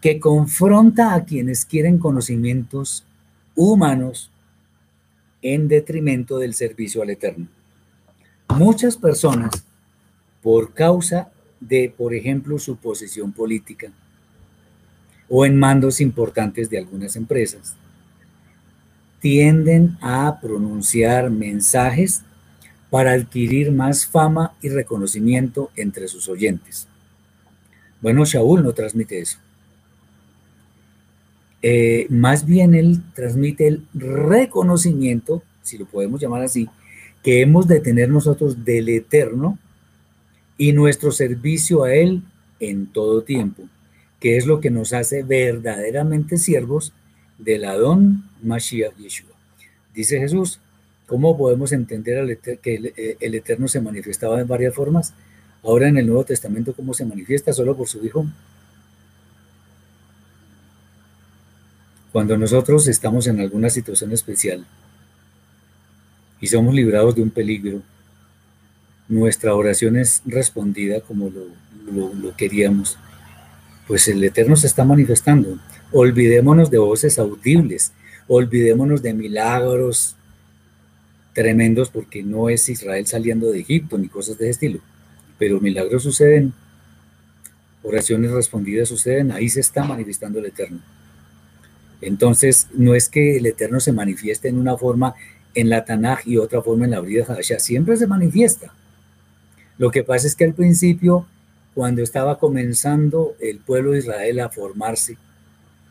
[0.00, 3.04] que confronta a quienes quieren conocimientos
[3.54, 4.30] humanos
[5.42, 7.46] en detrimento del servicio al Eterno.
[8.48, 9.64] Muchas personas,
[10.42, 13.90] por causa de, por ejemplo, su posición política
[15.28, 17.76] o en mandos importantes de algunas empresas,
[19.20, 22.22] tienden a pronunciar mensajes
[22.94, 26.86] para adquirir más fama y reconocimiento entre sus oyentes.
[28.00, 29.38] Bueno, Shaul no transmite eso.
[31.60, 36.68] Eh, más bien él transmite el reconocimiento, si lo podemos llamar así,
[37.24, 39.58] que hemos de tener nosotros del Eterno
[40.56, 42.22] y nuestro servicio a Él
[42.60, 43.64] en todo tiempo,
[44.20, 46.92] que es lo que nos hace verdaderamente siervos
[47.38, 49.34] del Adón Mashiach Yeshua.
[49.92, 50.60] Dice Jesús,
[51.06, 55.12] ¿Cómo podemos entender que eh, el Eterno se manifestaba en varias formas?
[55.62, 57.52] Ahora en el Nuevo Testamento, ¿cómo se manifiesta?
[57.52, 58.26] Solo por su Hijo.
[62.10, 64.64] Cuando nosotros estamos en alguna situación especial
[66.40, 67.82] y somos librados de un peligro,
[69.08, 72.98] nuestra oración es respondida como lo, lo queríamos,
[73.86, 75.58] pues el Eterno se está manifestando.
[75.92, 77.92] Olvidémonos de voces audibles,
[78.28, 80.16] olvidémonos de milagros
[81.34, 84.80] tremendos porque no es Israel saliendo de Egipto ni cosas de ese estilo,
[85.38, 86.54] pero milagros suceden,
[87.82, 90.80] oraciones respondidas suceden, ahí se está manifestando el Eterno.
[92.00, 95.14] Entonces, no es que el Eterno se manifieste en una forma
[95.54, 98.72] en la Tanaj y otra forma en la Brida Hadashah, siempre se manifiesta.
[99.76, 101.26] Lo que pasa es que al principio,
[101.74, 105.16] cuando estaba comenzando el pueblo de Israel a formarse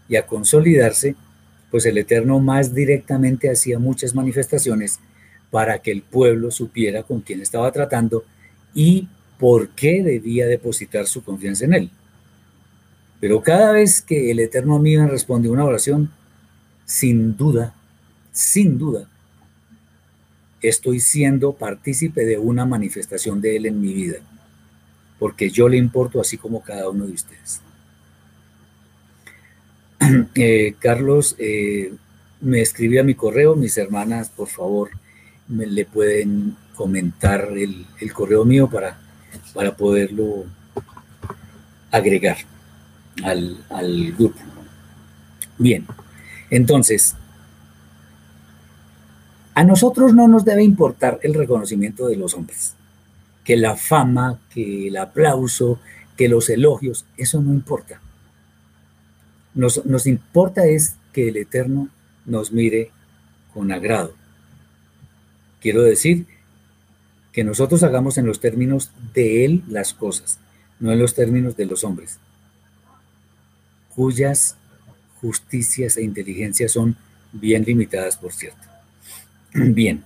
[0.07, 1.15] y a consolidarse,
[1.69, 4.99] pues el Eterno más directamente hacía muchas manifestaciones
[5.53, 8.25] para que el pueblo supiera con quién estaba tratando
[8.73, 11.91] y por qué debía depositar su confianza en él.
[13.19, 16.09] Pero cada vez que el Eterno mío responde una oración,
[16.85, 17.75] sin duda,
[18.31, 19.07] sin duda,
[20.59, 24.21] estoy siendo partícipe de una manifestación de Él en mi vida,
[25.19, 27.61] porque yo le importo así como cada uno de ustedes.
[30.33, 31.93] Eh, Carlos eh,
[32.41, 34.89] me escribió a mi correo, mis hermanas, por favor,
[35.47, 38.97] me, le pueden comentar el, correo mío para,
[39.53, 40.45] para poderlo
[41.91, 42.37] agregar
[43.23, 44.39] al, al grupo.
[45.57, 45.85] Bien,
[46.49, 47.15] entonces,
[49.55, 52.73] a nosotros no nos debe importar el reconocimiento de los hombres,
[53.43, 55.79] que la fama, que el aplauso,
[56.17, 58.01] que los elogios, eso no importa.
[59.53, 61.89] Nos, nos importa es que el Eterno
[62.25, 62.91] nos mire
[63.53, 64.15] con agrado,
[65.63, 66.25] Quiero decir
[67.31, 70.37] que nosotros hagamos en los términos de Él las cosas,
[70.81, 72.19] no en los términos de los hombres,
[73.95, 74.57] cuyas
[75.21, 76.97] justicias e inteligencias son
[77.31, 78.59] bien limitadas, por cierto.
[79.53, 80.03] Bien.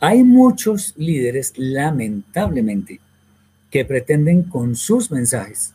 [0.00, 2.98] Hay muchos líderes, lamentablemente,
[3.70, 5.72] que pretenden con sus mensajes,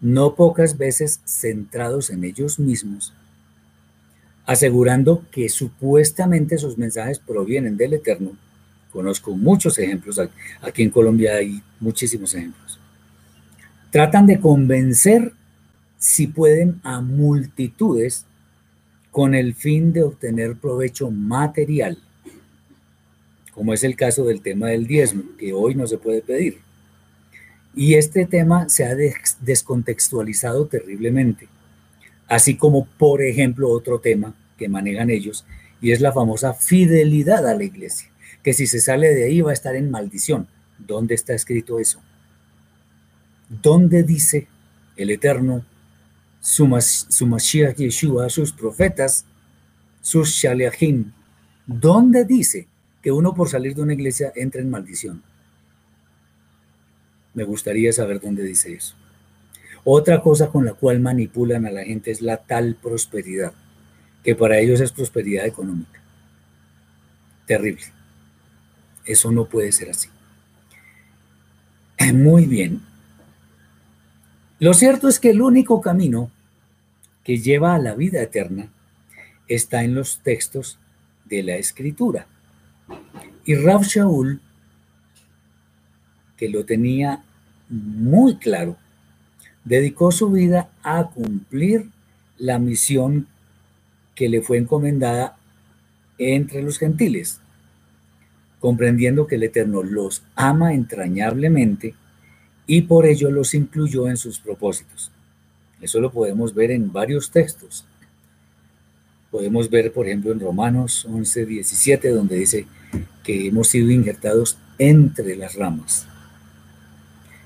[0.00, 3.12] no pocas veces centrados en ellos mismos,
[4.46, 8.32] asegurando que supuestamente sus mensajes provienen del Eterno.
[8.92, 10.20] Conozco muchos ejemplos,
[10.62, 12.80] aquí en Colombia hay muchísimos ejemplos.
[13.90, 15.32] Tratan de convencer,
[15.98, 18.24] si pueden, a multitudes
[19.10, 21.98] con el fin de obtener provecho material,
[23.52, 26.58] como es el caso del tema del diezmo, que hoy no se puede pedir.
[27.74, 31.48] Y este tema se ha descontextualizado terriblemente,
[32.28, 35.44] así como, por ejemplo, otro tema que manejan ellos,
[35.80, 38.10] y es la famosa fidelidad a la iglesia,
[38.42, 40.48] que si se sale de ahí va a estar en maldición.
[40.78, 42.00] ¿Dónde está escrito eso?
[43.48, 44.48] ¿Dónde dice
[44.96, 45.64] el Eterno
[46.46, 49.24] su, Mashiach Yeshua, sus profetas,
[50.00, 51.12] sus Shaliachim.
[51.66, 52.68] ¿Dónde dice
[53.02, 55.22] que uno por salir de una iglesia entra en maldición?
[57.34, 58.94] Me gustaría saber dónde dice eso.
[59.88, 63.52] Otra cosa con la cual manipulan a la gente es la tal prosperidad,
[64.24, 66.02] que para ellos es prosperidad económica.
[67.46, 67.84] Terrible.
[69.04, 70.08] Eso no puede ser así.
[72.14, 72.82] Muy bien.
[74.58, 76.32] Lo cierto es que el único camino
[77.22, 78.68] que lleva a la vida eterna
[79.46, 80.80] está en los textos
[81.26, 82.26] de la escritura.
[83.44, 84.40] Y Rav Shaul,
[86.36, 87.22] que lo tenía
[87.68, 88.76] muy claro,
[89.66, 91.90] dedicó su vida a cumplir
[92.38, 93.26] la misión
[94.14, 95.36] que le fue encomendada
[96.18, 97.40] entre los gentiles,
[98.60, 101.94] comprendiendo que el Eterno los ama entrañablemente
[102.66, 105.10] y por ello los incluyó en sus propósitos.
[105.80, 107.84] Eso lo podemos ver en varios textos.
[109.30, 112.66] Podemos ver, por ejemplo, en Romanos 11, 17, donde dice
[113.24, 116.06] que hemos sido injertados entre las ramas.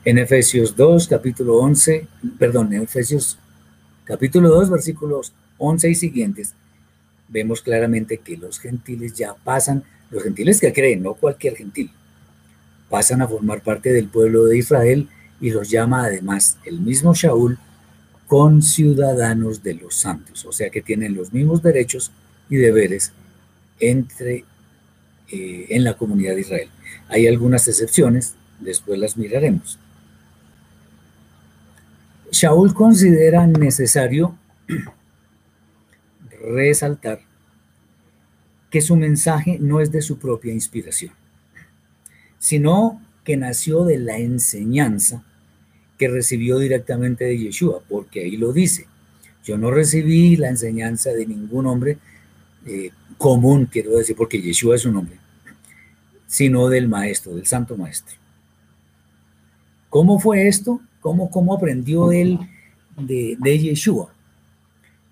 [0.03, 2.07] En Efesios 2, capítulo 11,
[2.39, 3.39] perdón, en Efesios
[4.05, 6.55] capítulo 2, versículos 11 y siguientes,
[7.29, 11.91] vemos claramente que los gentiles ya pasan, los gentiles que creen, no cualquier gentil,
[12.89, 15.07] pasan a formar parte del pueblo de Israel
[15.39, 17.59] y los llama además el mismo Shaul
[18.27, 22.11] con ciudadanos de los santos, o sea que tienen los mismos derechos
[22.49, 23.13] y deberes
[23.79, 24.47] entre,
[25.31, 26.71] eh, en la comunidad de Israel.
[27.09, 29.79] Hay algunas excepciones, después las miraremos.
[32.31, 34.37] Shaul considera necesario
[36.43, 37.21] resaltar
[38.71, 41.13] que su mensaje no es de su propia inspiración,
[42.39, 45.25] sino que nació de la enseñanza
[45.99, 48.87] que recibió directamente de Yeshua, porque ahí lo dice.
[49.45, 51.99] Yo no recibí la enseñanza de ningún hombre
[52.65, 55.19] eh, común, quiero decir, porque Yeshua es un hombre,
[56.27, 58.17] sino del maestro, del santo maestro.
[59.91, 60.81] ¿Cómo fue esto?
[61.01, 62.39] ¿Cómo, cómo aprendió él
[62.97, 64.13] de, de Yeshua?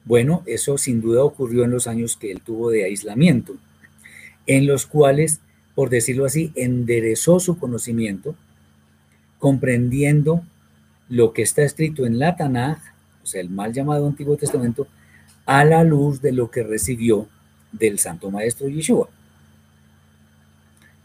[0.05, 3.57] Bueno, eso sin duda ocurrió en los años que él tuvo de aislamiento,
[4.47, 5.41] en los cuales,
[5.74, 8.34] por decirlo así, enderezó su conocimiento,
[9.39, 10.43] comprendiendo
[11.09, 12.78] lo que está escrito en la Tanaj,
[13.22, 14.86] o sea, el mal llamado Antiguo Testamento,
[15.45, 17.28] a la luz de lo que recibió
[17.72, 19.09] del Santo Maestro Yeshua.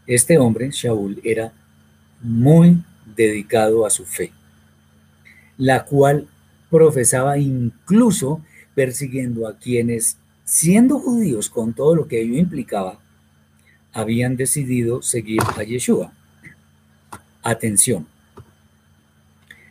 [0.08, 1.54] Este hombre, Shaul, era
[2.22, 2.82] muy
[3.16, 4.32] dedicado a su fe,
[5.58, 6.28] la cual
[6.70, 8.42] profesaba incluso
[8.76, 13.00] persiguiendo a quienes, siendo judíos con todo lo que ello implicaba,
[13.92, 16.12] habían decidido seguir a Yeshua.
[17.44, 18.08] Atención,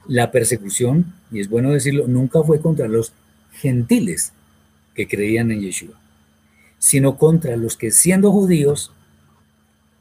[0.06, 3.12] la persecución, y es bueno decirlo, nunca fue contra los
[3.52, 4.32] gentiles
[4.94, 5.98] que creían en Yeshua,
[6.78, 8.92] sino contra los que siendo judíos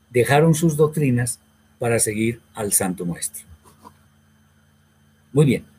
[0.10, 1.40] dejaron sus doctrinas
[1.80, 3.46] para seguir al Santo Maestro.
[5.34, 5.71] Muy bien.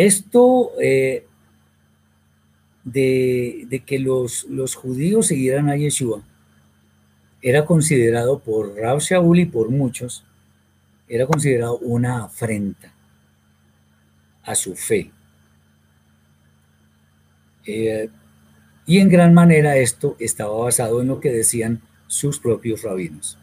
[0.00, 1.26] Esto eh,
[2.84, 6.22] de, que los, los judíos siguieran a Yeshua
[7.42, 10.24] era considerado por Rab Shaul y por muchos,
[11.06, 12.94] era considerado una afrenta
[14.42, 15.10] a su fe.
[17.66, 18.08] Eh,
[18.86, 23.36] y en gran manera esto estaba basado en lo que decían sus propios rabinos.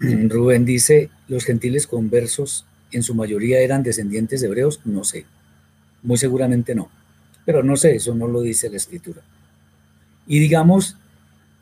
[0.00, 5.26] Rubén dice, los gentiles conversos en su mayoría eran descendientes de hebreos, no sé,
[6.02, 6.90] muy seguramente no,
[7.44, 9.22] pero no sé, eso no lo dice la escritura.
[10.26, 10.96] Y digamos,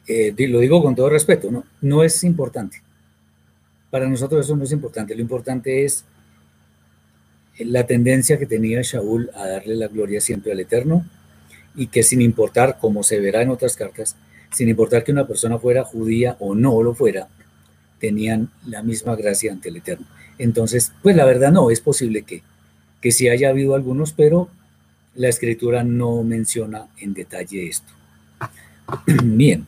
[0.07, 1.64] eh, lo digo con todo respeto, ¿no?
[1.81, 2.83] no es importante.
[3.91, 5.14] Para nosotros eso no es importante.
[5.14, 6.05] Lo importante es
[7.59, 11.07] la tendencia que tenía Shaul a darle la gloria siempre al Eterno
[11.77, 14.16] y que sin importar, como se verá en otras cartas,
[14.53, 17.29] sin importar que una persona fuera judía o no lo fuera,
[17.99, 20.07] tenían la misma gracia ante el Eterno.
[20.39, 22.43] Entonces, pues la verdad no, es posible que,
[23.01, 24.49] que sí haya habido algunos, pero
[25.14, 27.93] la escritura no menciona en detalle esto.
[29.24, 29.66] Bien.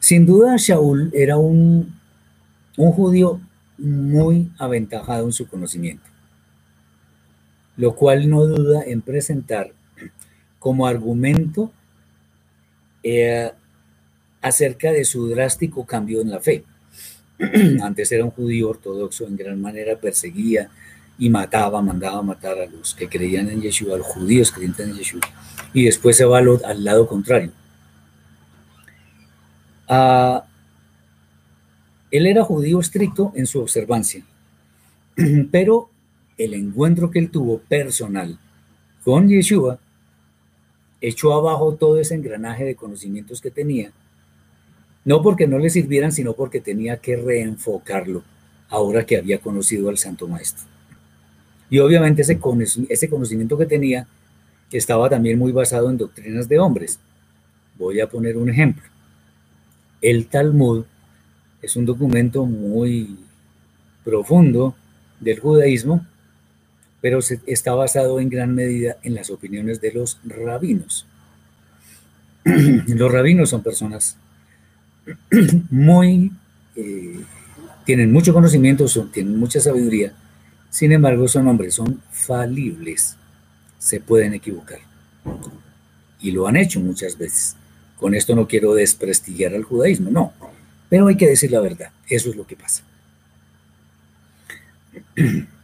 [0.00, 1.94] Sin duda, Shaul era un,
[2.76, 3.40] un judío
[3.78, 6.04] muy aventajado en su conocimiento,
[7.76, 9.72] lo cual no duda en presentar
[10.58, 11.72] como argumento
[13.02, 13.50] eh,
[14.40, 16.64] acerca de su drástico cambio en la fe.
[17.82, 20.70] Antes era un judío ortodoxo, en gran manera perseguía
[21.18, 24.94] y mataba, mandaba matar a los que creían en Yeshua, a los judíos creyentes en
[24.94, 25.20] Yeshua,
[25.72, 27.52] y después se va al, lado contrario.
[29.88, 30.44] Ah,
[32.10, 34.24] él era judío estricto en su observancia,
[35.50, 35.90] pero
[36.36, 38.38] el encuentro que él tuvo personal
[39.04, 39.78] con Yeshua
[41.00, 43.92] echó abajo todo ese engranaje de conocimientos que tenía,
[45.04, 48.22] no porque no le sirvieran, sino porque tenía que reenfocarlo
[48.68, 50.64] ahora que había conocido al Santo Maestro.
[51.70, 52.38] Y obviamente ese,
[52.88, 54.06] ese conocimiento que tenía
[54.70, 56.98] estaba también muy basado en doctrinas de hombres.
[57.78, 58.84] Voy a poner un ejemplo.
[60.00, 60.84] El Talmud
[61.62, 63.16] es un documento muy
[64.04, 64.74] profundo
[65.20, 66.06] del judaísmo,
[67.00, 71.06] pero está basado en gran medida en las opiniones de los rabinos.
[72.44, 74.18] Los rabinos son personas
[75.70, 76.32] muy,
[76.76, 77.20] eh,
[77.84, 80.14] tienen mucho conocimiento, son, tienen mucha sabiduría,
[80.70, 83.16] sin embargo, son hombres, son falibles,
[83.78, 84.80] se pueden equivocar.
[86.20, 87.56] Y lo han hecho muchas veces.
[87.96, 90.32] Con esto no quiero desprestigiar al judaísmo, no.
[90.88, 92.82] Pero hay que decir la verdad, eso es lo que pasa.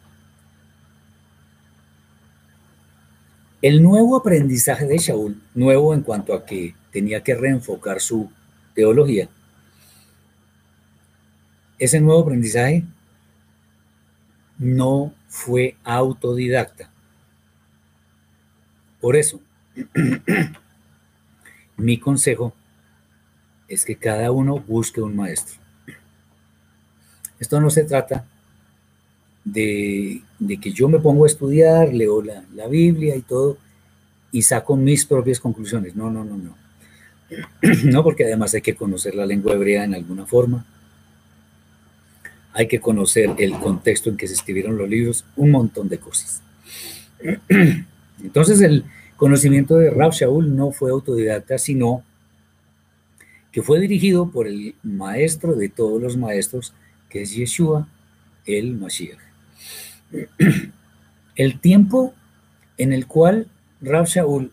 [3.63, 8.31] El nuevo aprendizaje de Shaul, nuevo en cuanto a que tenía que reenfocar su
[8.75, 9.29] teología,
[11.79, 12.85] ese nuevo aprendizaje
[14.59, 16.91] no fue autodidacta.
[19.01, 19.41] Por eso,
[21.79, 22.53] mi consejo
[23.67, 25.59] es que cada uno busque un maestro.
[27.39, 28.27] Esto no se trata
[29.45, 30.23] de,
[30.61, 33.57] que yo me pongo a estudiar, leo la, la, Biblia y todo,
[34.31, 35.97] y saco mis propias conclusiones.
[35.97, 36.60] No, no, no, no.
[37.85, 40.65] No, porque además hay que conocer la lengua hebrea en alguna forma
[42.53, 46.43] hay que conocer el contexto en que se escribieron los libros, un montón de cosas.
[48.23, 48.85] Entonces el
[49.17, 52.03] conocimiento de Rab Shaul no fue autodidacta, sino
[53.53, 56.73] que fue dirigido por el maestro de todos los maestros,
[57.09, 57.89] que es Yeshua,
[58.47, 59.19] el Mashiach.
[61.37, 62.13] El tiempo
[62.77, 63.47] en el cual
[63.81, 64.53] Rab Shaul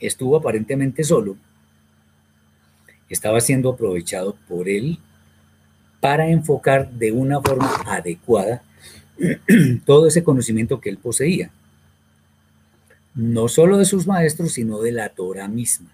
[0.00, 1.36] estuvo aparentemente solo
[3.08, 4.98] estaba siendo aprovechado por él
[6.00, 8.62] para enfocar de una forma adecuada
[9.86, 11.50] todo ese conocimiento que él poseía,
[13.14, 15.90] no solo de sus maestros, sino de la Torah misma,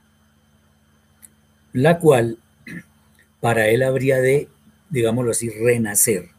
[1.73, 2.39] la cual
[3.41, 4.49] para él habría de,
[4.89, 6.31] digámoslo así, renacer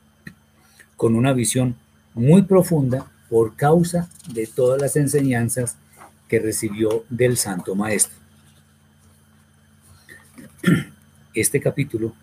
[0.98, 1.76] con una visión
[2.14, 5.78] muy profunda por causa de todas las enseñanzas
[6.28, 8.21] que recibió del Santo Maestro.
[11.34, 12.14] Este capítulo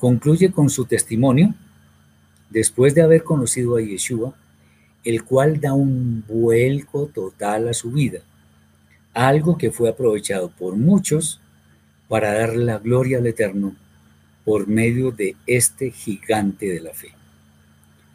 [0.00, 1.54] Concluye con su testimonio
[2.48, 4.34] después de haber conocido a Yeshua,
[5.04, 8.20] el cual da un vuelco total a su vida,
[9.12, 11.38] algo que fue aprovechado por muchos
[12.08, 13.76] para dar la gloria al Eterno
[14.46, 17.12] por medio de este gigante de la fe.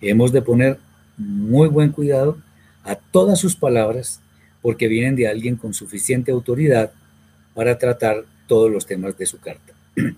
[0.02, 0.80] Hemos de poner
[1.18, 2.40] muy buen cuidado
[2.84, 4.22] a todas sus palabras
[4.64, 6.92] porque vienen de alguien con suficiente autoridad
[7.54, 9.74] para tratar todos los temas de su carta.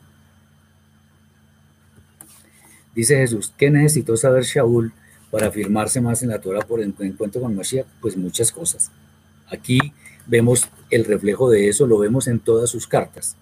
[2.95, 4.91] Dice Jesús, ¿qué necesitó saber Shaul
[5.29, 7.85] para afirmarse más en la Torah por el encuentro con Mashiach?
[8.01, 8.91] Pues muchas cosas.
[9.49, 9.93] Aquí
[10.25, 13.35] vemos el reflejo de eso, lo vemos en todas sus cartas.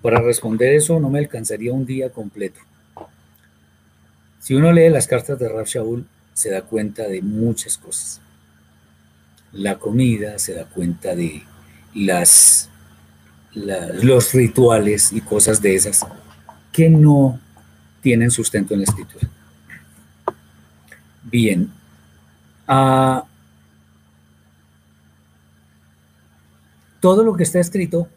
[0.00, 2.60] Para responder eso no me alcanzaría un día completo.
[4.40, 8.20] Si uno lee las cartas de Rab Shaul, se da cuenta de muchas cosas.
[9.52, 11.42] La comida, se da cuenta de
[11.94, 12.70] las,
[14.02, 16.06] los rituales y cosas de esas
[16.72, 17.40] que no
[18.00, 19.28] tienen sustento en la escritura.
[21.24, 21.70] Bien.
[22.66, 23.24] Ah,
[27.00, 28.08] todo lo que está escrito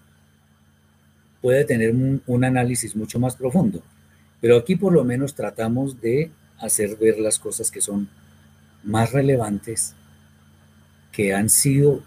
[1.41, 3.81] puede tener un, análisis mucho más profundo,
[4.39, 8.07] pero aquí por lo menos tratamos de hacer ver las cosas que son
[8.83, 9.95] más relevantes,
[11.11, 12.03] que han sido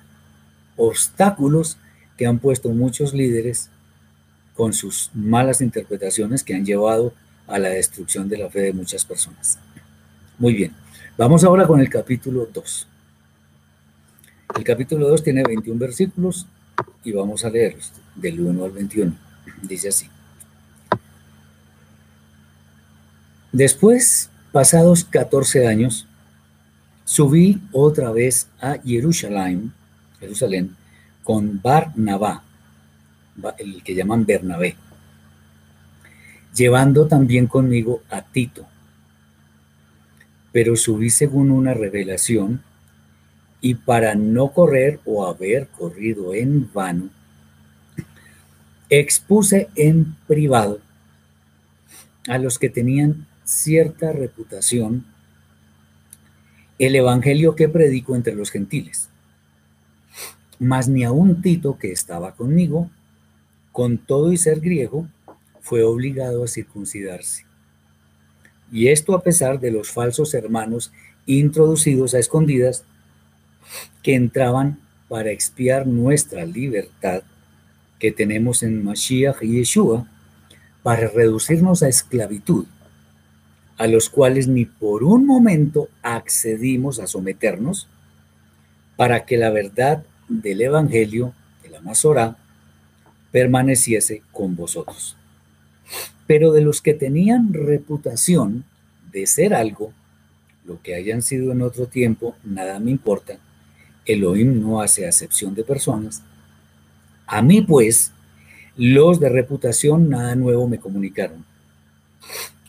[0.77, 1.79] obstáculos
[2.17, 3.71] que han puesto muchos líderes
[4.55, 7.13] con sus malas interpretaciones que han llevado
[7.47, 9.59] a la destrucción de la fe de muchas personas.
[10.39, 10.73] Muy bien,
[11.17, 12.89] vamos ahora con el capítulo 2.
[14.57, 16.47] El capítulo 2 tiene 21 versículos
[17.03, 19.17] y vamos a leerlos del 1 al 21.
[19.63, 20.09] Dice así.
[23.53, 26.07] Después, pasados 14 años,
[27.05, 29.73] subí otra vez a Jerusalén,
[30.19, 30.77] Jerusalén
[31.25, 32.45] con Barnabá,
[33.59, 34.77] el que llaman Bernabé,
[36.55, 38.67] llevando también conmigo a Tito.
[40.53, 42.63] Pero subí según una revelación
[43.61, 47.09] y para no correr o haber corrido en vano,
[48.91, 50.81] expuse en privado
[52.29, 55.07] a los que tenían cierta reputación
[56.79, 59.09] el evangelio que predico entre los gentiles.
[60.65, 62.91] Mas ni un Tito que estaba conmigo,
[63.71, 65.07] con todo y ser griego,
[65.61, 67.45] fue obligado a circuncidarse.
[68.73, 70.91] Y esto a pesar de los falsos hermanos
[71.27, 72.85] introducidos a escondidas
[74.03, 77.25] que entraban para expiar nuestra libertad
[77.99, 80.09] que tenemos en Mashiach y Yeshua,
[80.83, 82.65] para reducirnos a esclavitud,
[83.77, 87.87] a los cuales ni por un momento accedimos a someternos,
[88.97, 90.05] para que la verdad
[90.43, 92.37] del Evangelio, de la Masorá,
[93.31, 95.17] permaneciese con vosotros.
[96.27, 98.65] Pero de los que tenían reputación
[99.13, 99.93] de ser algo,
[100.65, 103.39] lo que hayan sido en otro tiempo, nada me importa,
[104.07, 106.23] Elohim no hace acepción de personas.
[107.27, 108.13] A mí, pues,
[108.77, 111.45] los de reputación nada nuevo me comunicaron.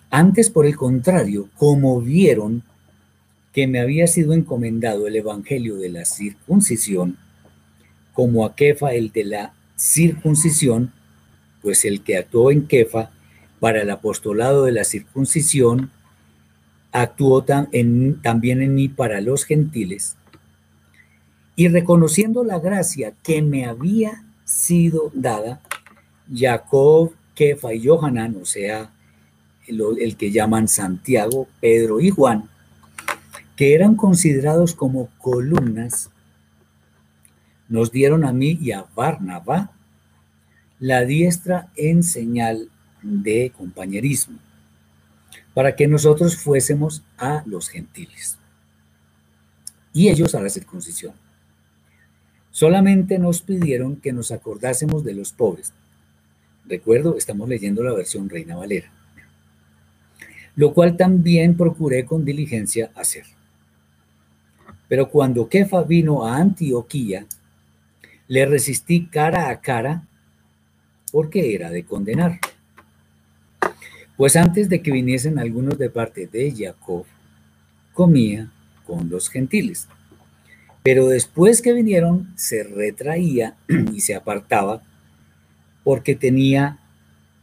[0.09, 2.63] Antes, por el contrario, como vieron
[3.53, 7.17] que me había sido encomendado el evangelio de la circuncisión,
[8.15, 10.91] como a Kefa el de la circuncisión,
[11.61, 13.11] pues el que actuó en Kefa
[13.59, 15.91] para el apostolado de la circuncisión,
[16.91, 20.15] actuó también en mí para los gentiles.
[21.55, 25.61] Y reconociendo la gracia que me había sido dada,
[26.33, 28.91] Jacob, Kefa y Johanan, o sea,
[29.67, 32.49] el, que llaman Santiago, Pedro y Juan,
[33.55, 36.09] que eran considerados como columnas,
[37.67, 39.71] nos dieron a mí y a Barnabá
[40.79, 42.69] la diestra en señal
[43.01, 44.39] de compañerismo,
[45.53, 48.37] para que nosotros fuésemos a los gentiles
[49.93, 51.13] y ellos a la circuncisión.
[52.51, 55.73] Solamente nos pidieron que nos acordásemos de los pobres.
[56.67, 58.91] Recuerdo, estamos leyendo la versión Reina Valera.
[60.55, 63.25] Lo cual también procuré con diligencia hacer.
[64.87, 67.25] Pero cuando Kefa vino a Antioquía,
[68.27, 70.07] le resistí cara a cara
[71.11, 72.39] porque era de condenar.
[74.17, 77.05] Pues antes de que viniesen algunos de parte de Jacob,
[77.93, 78.51] comía
[78.85, 79.87] con los gentiles.
[80.83, 83.55] Pero después que vinieron, se retraía
[83.93, 84.83] y se apartaba
[85.83, 86.79] porque tenía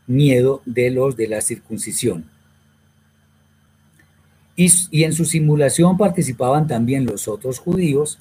[0.07, 2.31] miedo de los de la circuncisión.
[4.55, 8.19] Y, y, en su simulación participaban también los otros judíos,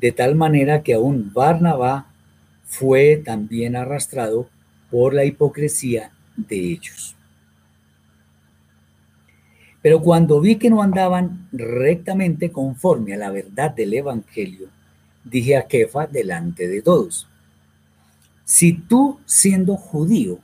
[0.00, 2.06] de tal manera que aún Barnabá
[2.64, 4.48] fue también arrastrado
[4.90, 7.16] por la hipocresía de ellos.
[9.82, 14.68] Pero cuando vi que no andaban rectamente conforme a la verdad del Evangelio,
[15.24, 17.26] dije a Kefa delante de todos,
[18.44, 20.38] si tú siendo judío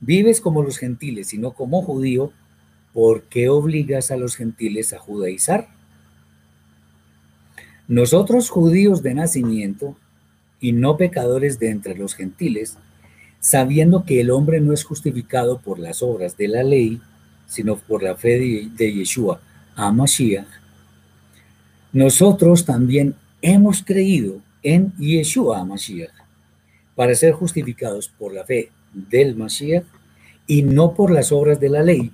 [0.00, 2.32] vives como los gentiles y no como judío,
[2.92, 5.68] ¿por qué obligas a los gentiles a judaizar?
[7.92, 9.94] Nosotros judíos de nacimiento
[10.60, 12.78] y no pecadores de entre los gentiles,
[13.38, 17.02] sabiendo que el hombre no es justificado por las obras de la ley,
[17.46, 19.42] sino por la fe de, Yeshua
[19.76, 20.46] a Mashiach,
[21.92, 26.14] nosotros también hemos creído en Yeshua a Mashiach
[26.96, 29.84] para ser justificados por la fe del Mashiach
[30.46, 32.10] y no por las obras de la ley,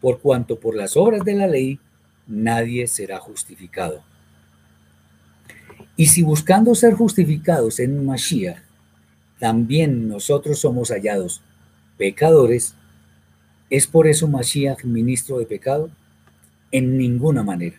[0.00, 1.78] por cuanto por las obras de la ley
[2.26, 4.02] nadie será justificado.
[5.96, 8.58] Y si buscando ser justificados en Mashiach,
[9.38, 11.42] también nosotros somos hallados
[11.96, 12.74] pecadores,
[13.68, 15.90] ¿Es por eso Mashiach ministro de pecado?
[16.70, 17.76] En ninguna manera.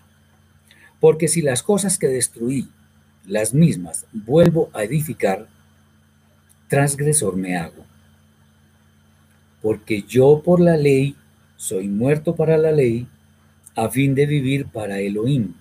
[1.00, 2.68] Porque si las cosas que destruí,
[3.26, 5.48] las mismas, vuelvo a edificar,
[6.68, 7.86] transgresor me hago.
[9.62, 11.16] Porque yo por la ley
[11.56, 13.08] soy muerto para la ley
[13.76, 15.54] a fin de vivir para Elohim.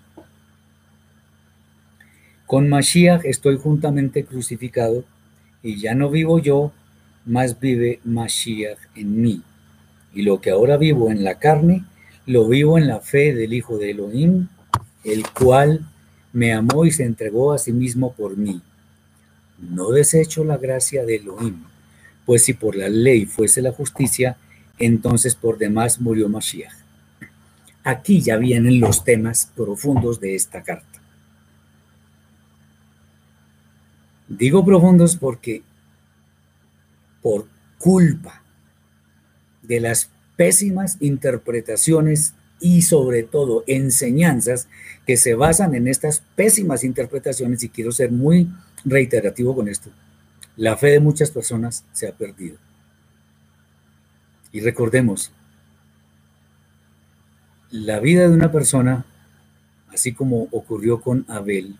[2.47, 5.05] Con Mashiach estoy juntamente crucificado
[5.64, 6.72] y ya no vivo yo,
[7.24, 9.42] más vive Mashiach en mí.
[10.14, 11.84] Y lo que ahora vivo en la carne,
[12.24, 14.47] lo vivo en la fe del Hijo de Elohim,
[15.03, 15.86] el cual
[16.32, 18.62] me amó y se entregó a sí mismo por mí.
[19.59, 21.64] No desecho la gracia de Elohim,
[22.24, 24.36] pues si por la ley fuese la justicia,
[24.78, 26.74] entonces por demás murió Mashiach.
[27.82, 30.95] Aquí ya vienen los temas profundos de esta carta.
[34.29, 35.62] Digo profundos porque
[37.22, 37.47] por
[37.79, 38.43] culpa
[39.62, 44.68] de las pésimas interpretaciones y sobre todo enseñanzas
[45.07, 48.51] que se basan en estas pésimas interpretaciones, y quiero ser muy
[48.85, 49.91] reiterativo con esto,
[50.57, 52.57] la fe de muchas personas se ha perdido.
[54.53, 55.33] Y recordemos,
[57.70, 59.05] la vida de una persona,
[59.89, 61.77] así como ocurrió con Abel,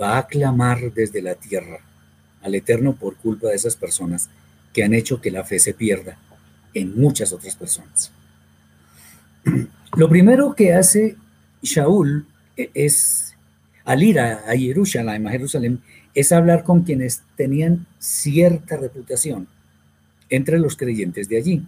[0.00, 1.80] va a clamar desde la tierra
[2.42, 4.28] al Eterno por culpa de esas personas
[4.72, 6.18] que han hecho que la fe se pierda
[6.74, 8.10] en muchas otras personas.
[9.96, 11.16] Lo primero que hace
[11.62, 12.26] Shaul
[12.56, 13.34] e-, es,
[13.84, 15.80] al ir a, Jerusalén, a Jerusalén,
[16.14, 19.48] es hablar con quienes tenían cierta reputación
[20.28, 21.66] entre los creyentes de allí.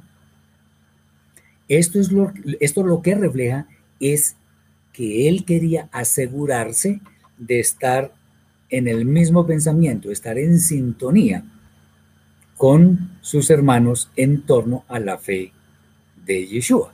[1.68, 3.66] Esto es lo, esto lo que refleja
[4.00, 4.36] es
[4.92, 7.00] que él quería asegurarse
[7.38, 8.12] de estar
[8.70, 11.44] en el mismo pensamiento, estar en sintonía
[12.56, 15.52] con sus hermanos en torno a la fe
[16.24, 16.92] de Yeshua.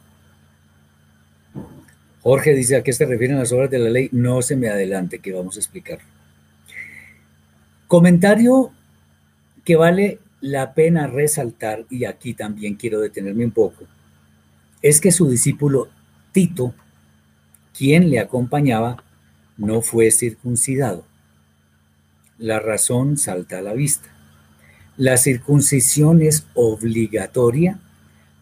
[2.22, 4.08] Jorge dice a qué se refieren las obras de la ley.
[4.12, 5.98] No se me adelante, que vamos a explicar.
[7.86, 8.72] Comentario
[9.64, 13.84] que vale la pena resaltar, y aquí también quiero detenerme un poco,
[14.80, 15.88] es que su discípulo
[16.32, 16.74] Tito,
[17.76, 19.02] quien le acompañaba,
[19.60, 21.04] no fue circuncidado.
[22.38, 24.08] La razón salta a la vista.
[24.96, 27.78] La circuncisión es obligatoria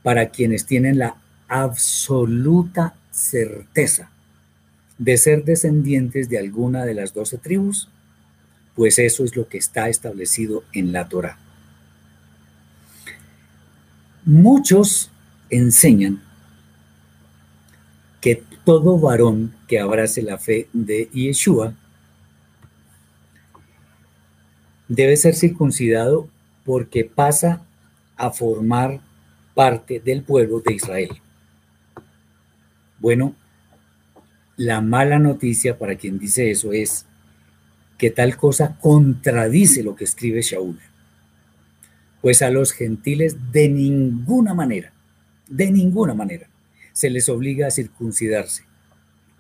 [0.03, 1.17] para quienes tienen la
[1.49, 4.11] absoluta certeza
[4.99, 7.89] de ser descendientes de alguna de las doce tribus,
[8.75, 11.39] pues eso es lo que está establecido en la Torah.
[14.25, 15.11] Muchos
[15.51, 16.23] enseñan
[18.69, 21.75] todo varón que abrace la fe de Yeshua
[24.89, 26.29] debe ser circuncidado
[26.67, 27.63] porque pasa
[28.15, 29.01] a formar
[29.55, 31.09] parte del pueblo de Israel.
[32.99, 33.35] Bueno,
[34.59, 37.07] la mala noticia para quien dice eso es
[37.97, 40.79] que tal cosa contradice lo que escribe Shaul.
[42.21, 44.93] Pues a los gentiles de ninguna manera,
[45.49, 46.51] de ninguna manera,
[46.99, 48.65] se les obliga a circuncidarse,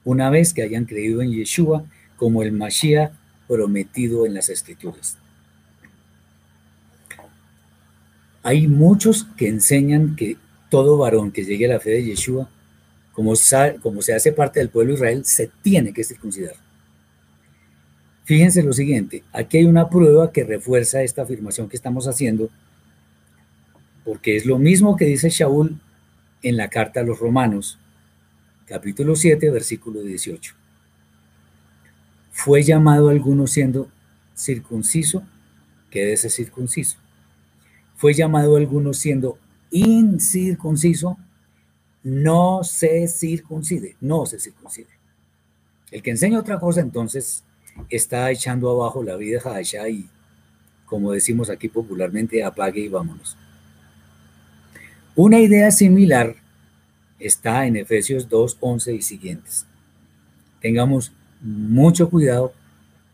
[0.04, 1.84] una vez que hayan creído en Yeshua
[2.16, 3.10] como el Mashiach
[3.48, 5.18] prometido en las Escrituras.
[8.44, 10.36] Hay muchos que enseñan que
[10.70, 12.48] todo varón que llegue a la fe de Yeshua
[13.10, 13.34] como,
[13.82, 16.54] como se hace parte del pueblo de Israel, se tiene que circuncidar.
[18.22, 22.50] Fíjense lo siguiente, aquí hay una prueba que refuerza esta afirmación que estamos haciendo,
[24.04, 25.80] porque es lo mismo que dice Shaul
[26.42, 27.78] en la carta a los romanos,
[28.66, 30.54] capítulo 7, versículo 18.
[32.30, 33.90] Fue llamado alguno siendo
[34.34, 35.24] circunciso,
[35.90, 36.98] quédese circunciso.
[37.96, 39.38] Fue llamado alguno siendo
[39.70, 41.18] incircunciso,
[42.04, 44.88] no se circuncide, no se circuncide.
[45.90, 47.44] El que enseña otra cosa entonces
[47.88, 50.08] está echando abajo la vida Hadashah y,
[50.86, 53.36] como decimos aquí popularmente, apague y vámonos.
[55.18, 56.36] Una idea similar
[57.18, 59.66] está en Efesios 2, 11 y siguientes.
[60.62, 61.12] Tengamos
[61.42, 62.54] mucho cuidado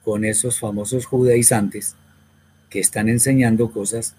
[0.05, 1.97] con esos famosos judaizantes
[2.71, 4.15] que están enseñando cosas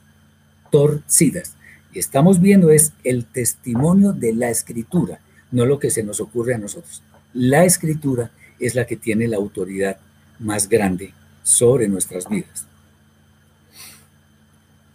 [0.70, 1.56] torcidas
[2.00, 5.20] estamos viendo es el testimonio de la escritura,
[5.52, 7.02] no lo que se nos ocurre a nosotros.
[7.34, 9.98] La escritura es la que tiene la autoridad
[10.40, 11.14] más grande
[11.44, 12.66] sobre nuestras vidas.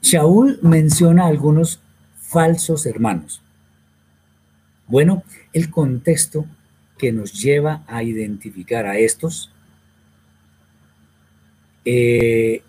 [0.03, 1.80] Shaul menciona algunos
[2.31, 3.43] falsos hermanos.
[4.87, 5.23] Bueno,
[5.53, 6.47] el contexto
[6.99, 9.51] que nos lleva a identificar a estos
[11.85, 12.63] eh,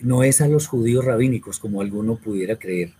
[0.00, 2.92] no es a los judíos rabínicos, como alguno pudiera creer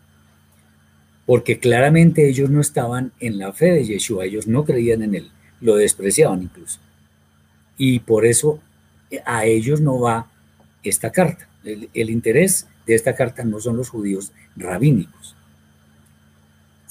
[1.27, 5.31] porque claramente ellos no estaban en la fe de Yeshua, ellos no creían en él,
[5.61, 6.79] lo despreciaban incluso.
[7.77, 8.61] Y por eso
[9.11, 10.31] eh, a ellos no va
[10.85, 11.49] esta carta.
[11.65, 15.16] El, interés de esta carta no son los judíos rabínicos,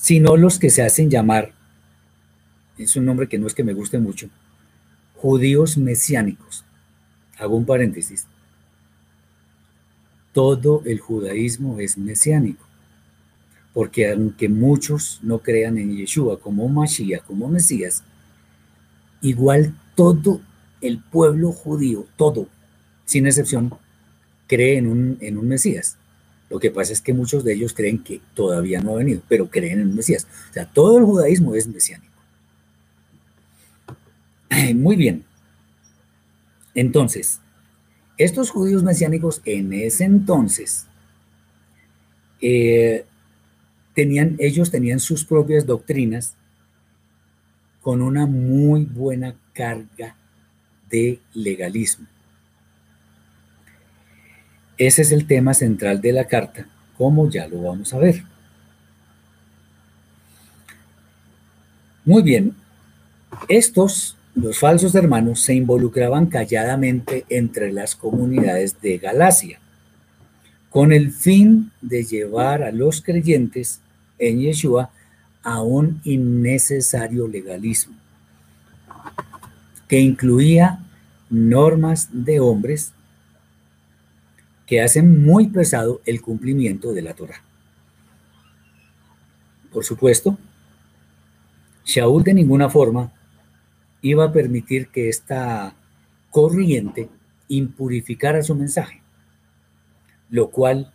[0.06, 1.52] sino los que se hacen llamar,
[2.78, 4.30] es un nombre que no es que me guste mucho,
[5.16, 6.64] judíos mesiánicos.
[7.40, 8.28] Hago un paréntesis.
[10.32, 12.64] Todo el judaísmo es mesiánico,
[13.74, 18.04] porque aunque muchos no crean en Yeshua como Mashiach, como Mesías,
[19.22, 20.40] igual todo
[20.82, 22.48] el pueblo judío, todo,
[23.06, 23.74] sin excepción,
[24.46, 25.98] cree en un, en un Mesías.
[26.50, 29.50] Lo que pasa es que muchos de ellos creen que todavía no ha venido, pero
[29.50, 30.28] creen en un Mesías.
[30.52, 32.14] O sea, todo el judaísmo es mesiánico.
[34.76, 35.24] Muy bien.
[36.76, 37.40] Entonces,
[38.18, 40.86] estos judíos mesiánicos en ese entonces
[42.42, 43.06] eh,
[43.94, 46.36] tenían, ellos tenían sus propias doctrinas
[47.82, 50.16] con una muy buena carga
[50.90, 52.08] de legalismo.
[54.78, 56.68] Ese es el tema central de la carta,
[56.98, 58.24] como ya lo vamos a ver.
[62.04, 62.54] Muy bien,
[63.48, 69.60] estos, los falsos hermanos, se involucraban calladamente entre las comunidades de Galacia,
[70.70, 73.80] con el fin de llevar a los creyentes
[74.20, 74.92] en Yeshua
[75.42, 77.96] a un innecesario legalismo,
[79.88, 80.80] que incluía
[81.30, 82.92] normas de hombres
[84.66, 87.42] que hacen muy pesado el cumplimiento de la Torah.
[89.72, 90.38] Por supuesto,
[91.84, 93.12] Shaul de ninguna forma
[94.02, 95.76] iba a permitir que esta
[96.32, 97.10] corriente
[97.48, 99.02] impurificara su mensaje,
[100.30, 100.92] lo cual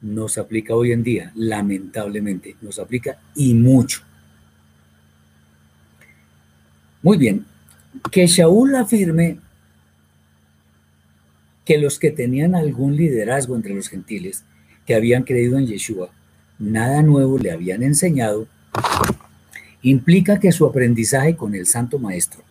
[0.00, 4.02] nos aplica hoy en día, lamentablemente, nos aplica y mucho.
[7.02, 7.46] Muy bien,
[8.10, 9.38] que Shaul afirme
[11.66, 14.44] que los que tenían algún liderazgo entre los gentiles,
[14.86, 16.10] que habían creído en Yeshua,
[16.60, 18.46] nada nuevo le habían enseñado,
[19.82, 22.42] implica que su aprendizaje con el Santo Maestro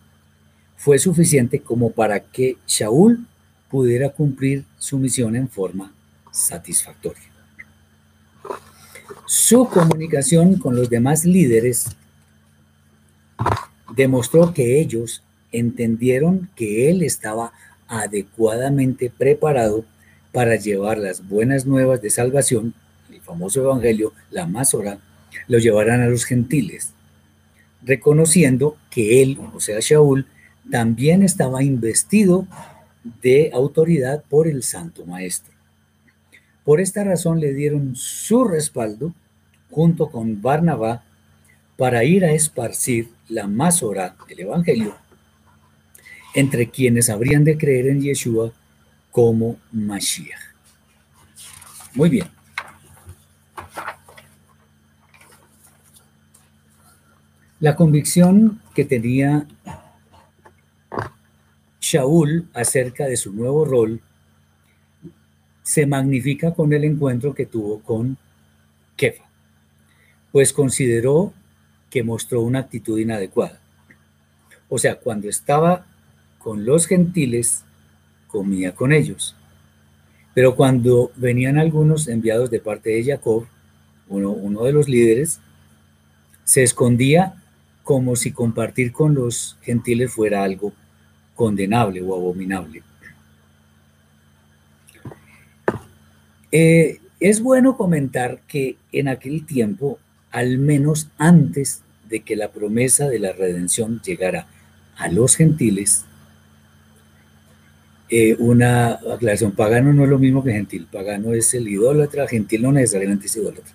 [0.76, 3.26] fue suficiente como para que Shaul
[3.70, 5.92] pudiera cumplir su misión en forma
[6.30, 7.24] satisfactoria.
[9.24, 11.86] Su comunicación con los demás líderes
[13.96, 17.52] demostró que ellos entendieron que él estaba
[17.88, 19.84] adecuadamente preparado
[20.32, 22.74] para llevar las buenas nuevas de salvación,
[23.10, 24.98] el famoso evangelio, la Masora,
[25.48, 26.92] lo llevarán a los gentiles,
[27.82, 30.26] reconociendo que él, o sea, Shaul,
[30.70, 32.46] también estaba investido
[33.22, 35.54] de autoridad por el Santo Maestro.
[36.64, 39.14] Por esta razón le dieron su respaldo
[39.70, 41.04] junto con Barnabá
[41.76, 44.96] para ir a esparcir la Masora del Evangelio
[46.36, 48.52] entre quienes habrían de creer en Yeshua
[49.10, 50.38] como Mashiach.
[51.94, 52.26] Muy bien.
[57.58, 59.46] La convicción que tenía
[61.80, 64.02] Shaul acerca de su nuevo rol
[65.62, 68.18] se magnifica con el encuentro que tuvo con
[68.94, 69.24] Kefa,
[70.32, 71.32] pues consideró
[71.88, 73.58] que mostró una actitud inadecuada.
[74.68, 75.86] O sea, cuando estaba
[76.46, 77.64] con los gentiles,
[78.28, 79.34] comía con ellos.
[80.32, 83.48] Pero cuando venían algunos enviados de parte de Jacob,
[84.08, 85.40] uno, de los líderes,
[86.44, 87.34] se escondía
[87.82, 90.72] como si compartir con los gentiles fuera algo
[91.34, 92.84] condenable o abominable.
[96.52, 99.98] Eh, es bueno comentar que en aquel tiempo,
[100.30, 104.46] al menos antes de que la promesa de la redención llegara
[104.96, 106.05] a los gentiles,
[108.08, 112.62] eh, una aclaración, pagano no es lo mismo que gentil, pagano es el idólatra, gentil
[112.62, 113.74] no necesariamente es idólatra.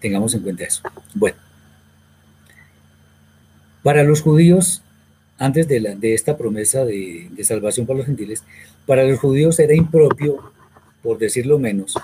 [0.00, 0.82] Tengamos en cuenta eso.
[1.14, 1.36] Bueno,
[3.82, 4.82] para los judíos,
[5.38, 8.44] antes de, la, de esta promesa de, de salvación para los gentiles,
[8.86, 10.52] para los judíos era impropio,
[11.02, 11.94] por decirlo menos,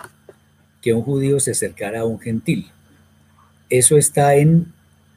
[0.83, 2.71] que un judío se acercara a un gentil.
[3.71, 4.73] Eso está en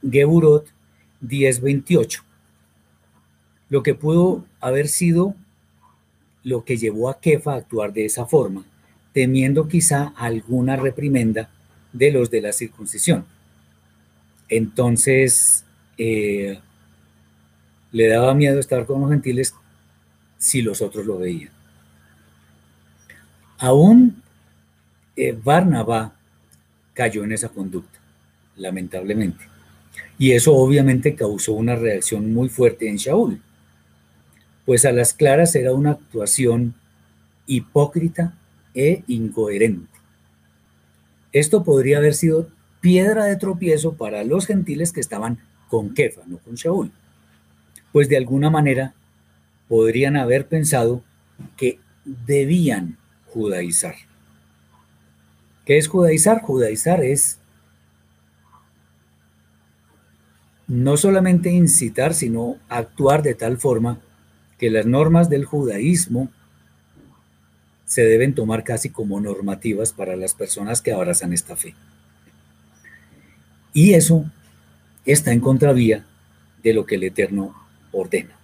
[0.09, 0.67] Geburot
[1.21, 2.21] 10:28.
[3.69, 5.35] Lo que pudo haber sido
[6.45, 8.63] lo que llevó a Kefa a actuar de esa forma,
[9.13, 11.49] temiendo quizá alguna reprimenda
[11.91, 13.25] de los de la circuncisión.
[14.47, 15.65] Entonces,
[15.97, 16.59] eh,
[17.91, 19.55] le daba miedo estar con los gentiles
[20.37, 21.49] si los otros lo veían.
[23.57, 24.21] Aún
[25.15, 26.13] eh, Barnabá
[26.93, 27.99] cayó en esa conducta,
[28.55, 29.45] lamentablemente.
[30.19, 33.41] Y eso obviamente causó una reacción muy fuerte en Shaul
[34.65, 36.73] pues a las claras era una actuación
[37.45, 38.33] hipócrita
[38.73, 39.91] e incoherente.
[41.31, 42.49] Esto podría haber sido
[42.81, 45.39] piedra de tropiezo para los gentiles que estaban
[45.69, 46.91] con Kefa, no con Shaul.
[47.91, 48.93] Pues de alguna manera
[49.67, 51.03] podrían haber pensado
[51.57, 52.97] que debían
[53.27, 53.95] judaizar.
[55.65, 56.41] ¿Qué es judaizar?
[56.41, 57.39] Judaizar es
[60.67, 63.99] no solamente incitar, sino actuar de tal forma
[64.57, 66.29] que las normas del judaísmo
[67.85, 71.75] se deben tomar casi como normativas para las personas que abrazan esta fe.
[73.73, 74.25] Y eso
[75.05, 76.05] está en contravía
[76.63, 77.53] de lo que el Eterno
[77.91, 78.37] ordena.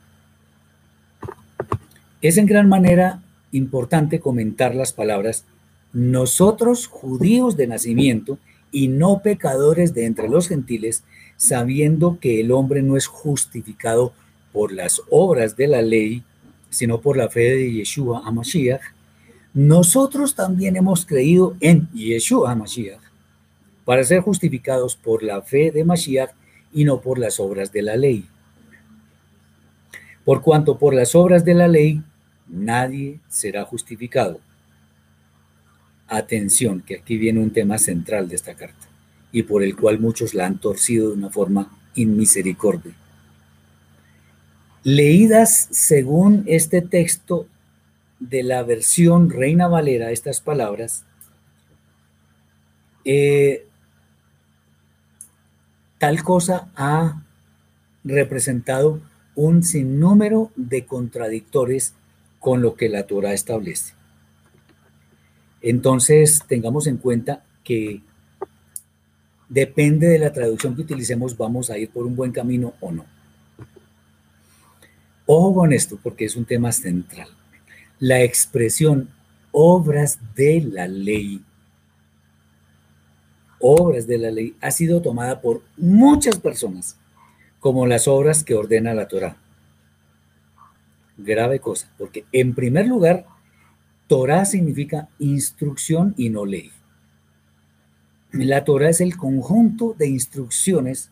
[2.22, 5.46] Es en gran manera importante comentar las palabras
[5.94, 8.38] nosotros judíos de nacimiento
[8.72, 11.04] y no pecadores de entre los gentiles,
[11.36, 14.14] sabiendo que el hombre no es justificado
[14.52, 16.24] por las obras de la ley,
[16.70, 18.82] sino por la fe de Yeshua HaMashiach,
[19.54, 23.02] nosotros también hemos creído en Yeshua HaMashiach
[23.86, 26.32] para ser justificados por la fe de Mashiach
[26.74, 28.26] y no por las obras de la ley.
[30.24, 32.02] Por cuanto por las obras de la ley
[32.48, 34.40] nadie será justificado.
[36.08, 38.88] Atención, que aquí viene un tema central de esta carta
[39.32, 42.94] y por el cual muchos la han torcido de una forma inmisericordia.
[44.84, 47.46] Leídas según este texto
[48.20, 51.06] de la versión Reina Valera, estas palabras,
[53.06, 53.68] eh,
[56.00, 57.24] tal cosa ha
[58.04, 59.02] representado
[59.36, 61.94] un sinnúmero de contradictores
[62.40, 63.94] con lo que la Torah establece.
[65.62, 68.02] Entonces, tengamos en cuenta que
[69.48, 73.06] depende de la traducción que utilicemos, vamos a ir por un buen camino o no.
[75.26, 77.30] Ojo con esto, porque es un tema central.
[78.00, 79.10] La expresión
[79.52, 81.44] obras de la ley,
[83.60, 86.98] obras de la ley, ha sido tomada por muchas personas
[87.60, 89.38] como las obras que ordena la Torah.
[91.18, 93.28] Grave cosa, porque en primer lugar,
[94.08, 96.72] Torah significa instrucción y no ley.
[98.32, 101.12] La Torah es el conjunto de instrucciones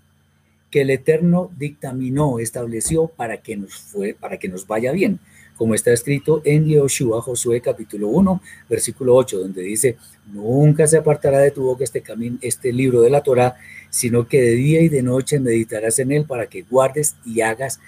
[0.72, 5.20] que el Eterno dictaminó, estableció para que nos fue, para que nos vaya bien,
[5.60, 9.98] como está escrito en Yehoshua, Josué capítulo 1, versículo 8, donde dice,
[10.32, 13.58] nunca se apartará de tu boca este, camino, este libro de la Torah,
[13.90, 17.82] sino que de día y de noche meditarás en él para que guardes y hagas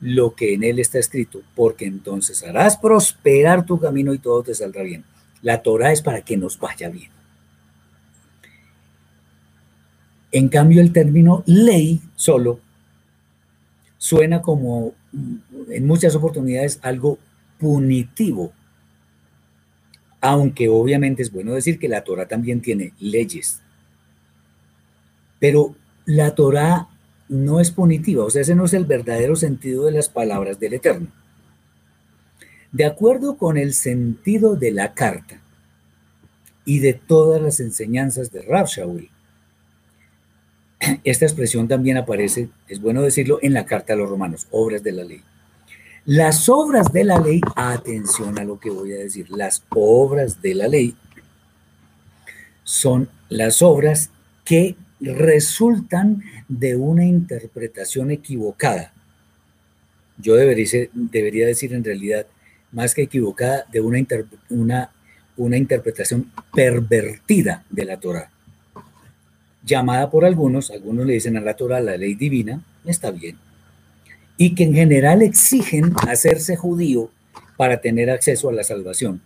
[0.00, 4.54] lo que en él está escrito, porque entonces harás prosperar tu camino y todo te
[4.54, 5.02] saldrá bien.
[5.42, 7.17] La Torah es para que nos vaya bien.
[10.32, 12.60] En cambio, el término ley solo
[13.96, 14.94] suena como
[15.70, 17.18] en muchas oportunidades algo
[17.58, 18.52] punitivo,
[20.20, 23.60] aunque obviamente es bueno decir que la Torah también tiene leyes.
[25.40, 25.74] Pero
[26.04, 26.88] la Torah
[27.28, 30.74] no es punitiva, o sea, ese no es el verdadero sentido de las palabras del
[30.74, 31.08] Eterno.
[32.72, 35.40] De acuerdo con el sentido de la carta
[36.64, 39.10] y de todas las enseñanzas de Rav Shaul,
[41.04, 44.92] esta expresión también aparece, es bueno decirlo, en la carta a los romanos, obras de
[44.92, 45.22] la ley.
[46.04, 50.54] Las obras de la ley, atención a lo que voy a decir, las obras de
[50.54, 50.94] la ley
[52.64, 54.10] son las obras
[54.44, 58.92] que resultan de una interpretación equivocada.
[60.16, 62.26] Yo debería, debería decir en realidad,
[62.72, 63.98] más que equivocada, de una,
[64.48, 64.90] una,
[65.36, 68.30] una interpretación pervertida de la Torah
[69.68, 73.36] llamada por algunos, algunos le dicen a la Torah la ley divina, está bien,
[74.36, 77.10] y que en general exigen hacerse judío
[77.56, 79.20] para tener acceso a la salvación.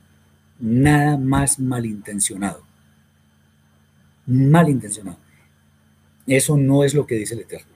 [0.58, 2.62] Nada más malintencionado.
[4.26, 5.18] Malintencionado.
[6.26, 7.72] Eso no es lo que dice el Eterno.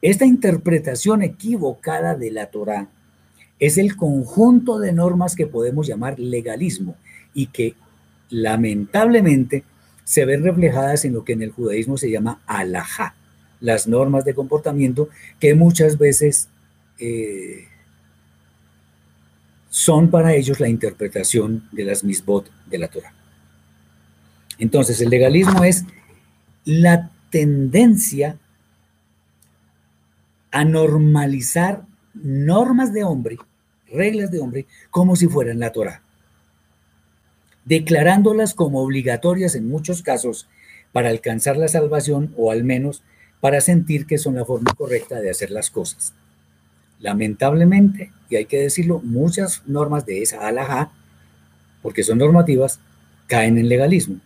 [0.00, 2.88] Esta interpretación equivocada de la Torah
[3.58, 6.96] es el conjunto de normas que podemos llamar legalismo
[7.34, 7.74] y que
[8.30, 9.64] lamentablemente
[10.08, 13.14] se ven reflejadas en lo que en el judaísmo se llama alajá,
[13.60, 16.48] las normas de comportamiento que muchas veces
[16.98, 17.66] eh,
[19.68, 23.12] son para ellos la interpretación de las misbot de la Torah.
[24.58, 25.84] Entonces, el legalismo es
[26.64, 28.38] la tendencia
[30.50, 31.84] a normalizar
[32.14, 33.36] normas de hombre,
[33.92, 36.02] reglas de hombre, como si fueran la Torah
[37.68, 40.48] declarándolas como obligatorias en muchos casos
[40.92, 43.02] para alcanzar la salvación o al menos
[43.40, 46.14] para sentir que son la forma correcta de hacer las cosas.
[46.98, 50.90] Lamentablemente, y hay que decirlo, muchas normas de esa alajá,
[51.82, 52.80] porque son normativas,
[53.26, 54.16] caen en legalismo.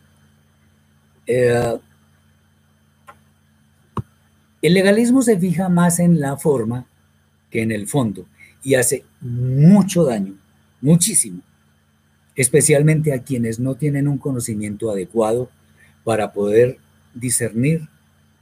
[1.27, 1.79] Eh,
[4.63, 6.87] El legalismo se fija más en la forma
[7.51, 8.27] que en el fondo
[8.63, 10.35] y hace mucho daño,
[10.81, 11.43] muchísimo,
[12.37, 15.51] especialmente a quienes no tienen un conocimiento adecuado
[16.05, 16.79] para poder
[17.15, 17.89] discernir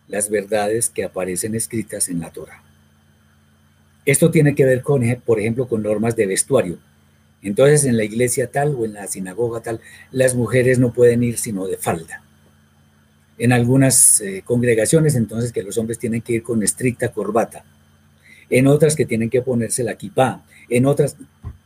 [0.08, 2.62] las verdades que aparecen escritas en la Torah.
[4.06, 6.78] Esto tiene que ver con, por ejemplo, con normas de vestuario.
[7.42, 9.80] Entonces, en la iglesia tal o en la sinagoga tal,
[10.10, 12.22] las mujeres no pueden ir sino de falda.
[13.38, 17.64] En algunas eh, congregaciones, entonces, que los hombres tienen que ir con estricta corbata.
[18.50, 20.44] En otras que tienen que ponerse la kipá.
[20.68, 21.16] En otras,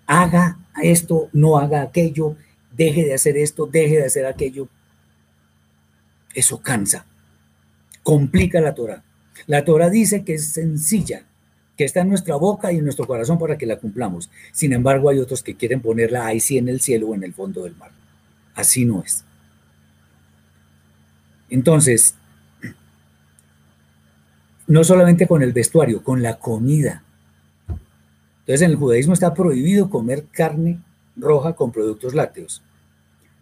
[0.07, 2.37] haga esto, no haga aquello,
[2.73, 4.69] deje de hacer esto, deje de hacer aquello.
[6.35, 7.07] Eso cansa,
[8.03, 9.03] complica la Torah.
[9.47, 11.25] La Torah dice que es sencilla,
[11.77, 14.31] que está en nuestra boca y en nuestro corazón para que la cumplamos.
[14.53, 17.35] Sin embargo, hay otros que quieren ponerla ahí sí en el cielo o en el
[17.35, 17.91] fondo del mar.
[18.55, 19.25] Así no es.
[21.51, 22.15] Entonces,
[24.67, 27.04] no solamente con el vestuario, con la comida.
[28.45, 30.79] Entonces, en el judaísmo está prohibido comer carne
[31.17, 32.63] roja con productos lácteos,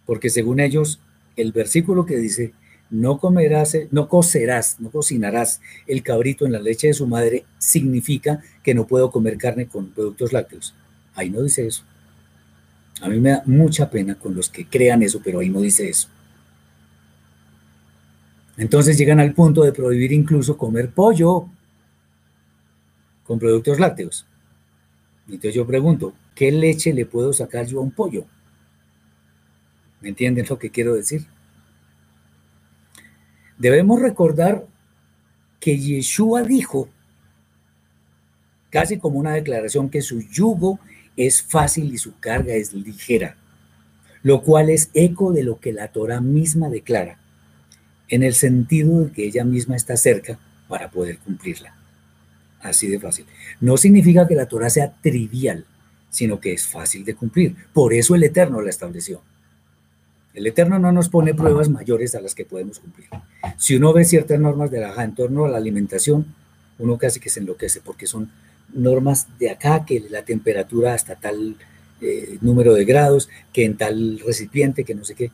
[0.06, 1.00] porque según ellos,
[1.36, 2.52] el versículo que dice,
[2.88, 8.42] no comerás, no cocerás, no cocinarás el cabrito en la leche de su madre, significa
[8.62, 10.74] que no puedo comer carne con productos lácteos.
[11.14, 11.82] Ahí no dice eso.
[13.00, 15.88] A mí me da mucha pena con los que crean eso, pero ahí no dice
[15.88, 16.08] eso.
[18.56, 21.48] Entonces llegan al punto de prohibir incluso comer pollo
[23.24, 24.26] con productos lácteos.
[25.26, 28.24] Entonces yo pregunto, ¿qué leche le puedo sacar yo a un pollo?
[30.00, 31.26] ¿Me entienden lo que quiero decir?
[33.56, 34.66] Debemos recordar
[35.60, 36.88] que Yeshua dijo,
[38.70, 40.80] casi como una declaración, que su yugo
[41.16, 43.36] es fácil y su carga es ligera,
[44.24, 47.18] lo cual es eco de lo que la Torah misma declara,
[48.08, 51.81] en el sentido de que ella misma está cerca para poder cumplirla.
[52.62, 53.26] Así de fácil.
[53.60, 55.66] No significa que la Torah sea trivial,
[56.10, 57.56] sino que es fácil de cumplir.
[57.72, 59.20] Por eso el Eterno la estableció.
[60.34, 63.08] El Eterno no nos pone pruebas mayores a las que podemos cumplir.
[63.58, 66.34] Si uno ve ciertas normas de la en torno a la alimentación,
[66.78, 68.30] uno casi que se enloquece porque son
[68.72, 71.56] normas de acá, que la temperatura hasta tal
[72.00, 75.30] eh, número de grados, que en tal recipiente, que no sé qué.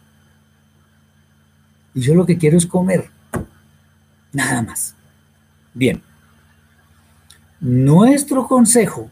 [1.95, 3.11] Y yo lo que quiero es comer,
[4.33, 4.95] nada más.
[5.75, 6.03] Bien,
[7.61, 9.11] nuestro consejo,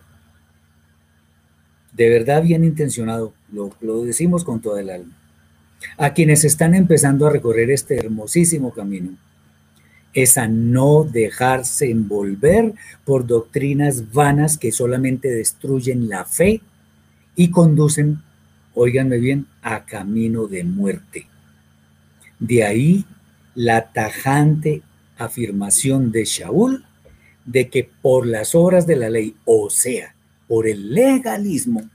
[1.92, 5.16] de verdad bien intencionado, lo, decimos con toda el alma
[5.98, 9.16] a quienes están empezando a recorrer este hermosísimo camino
[10.16, 12.72] es a no dejarse envolver
[13.04, 16.62] por doctrinas vanas que solamente destruyen la fe
[17.34, 18.22] y conducen,
[18.74, 21.26] óiganme bien, a camino de muerte.
[22.38, 23.04] De ahí
[23.54, 24.80] la tajante
[25.18, 26.85] afirmación de Shaul
[27.46, 30.14] de que por las obras de la ley, o sea,
[30.48, 31.88] por el legalismo,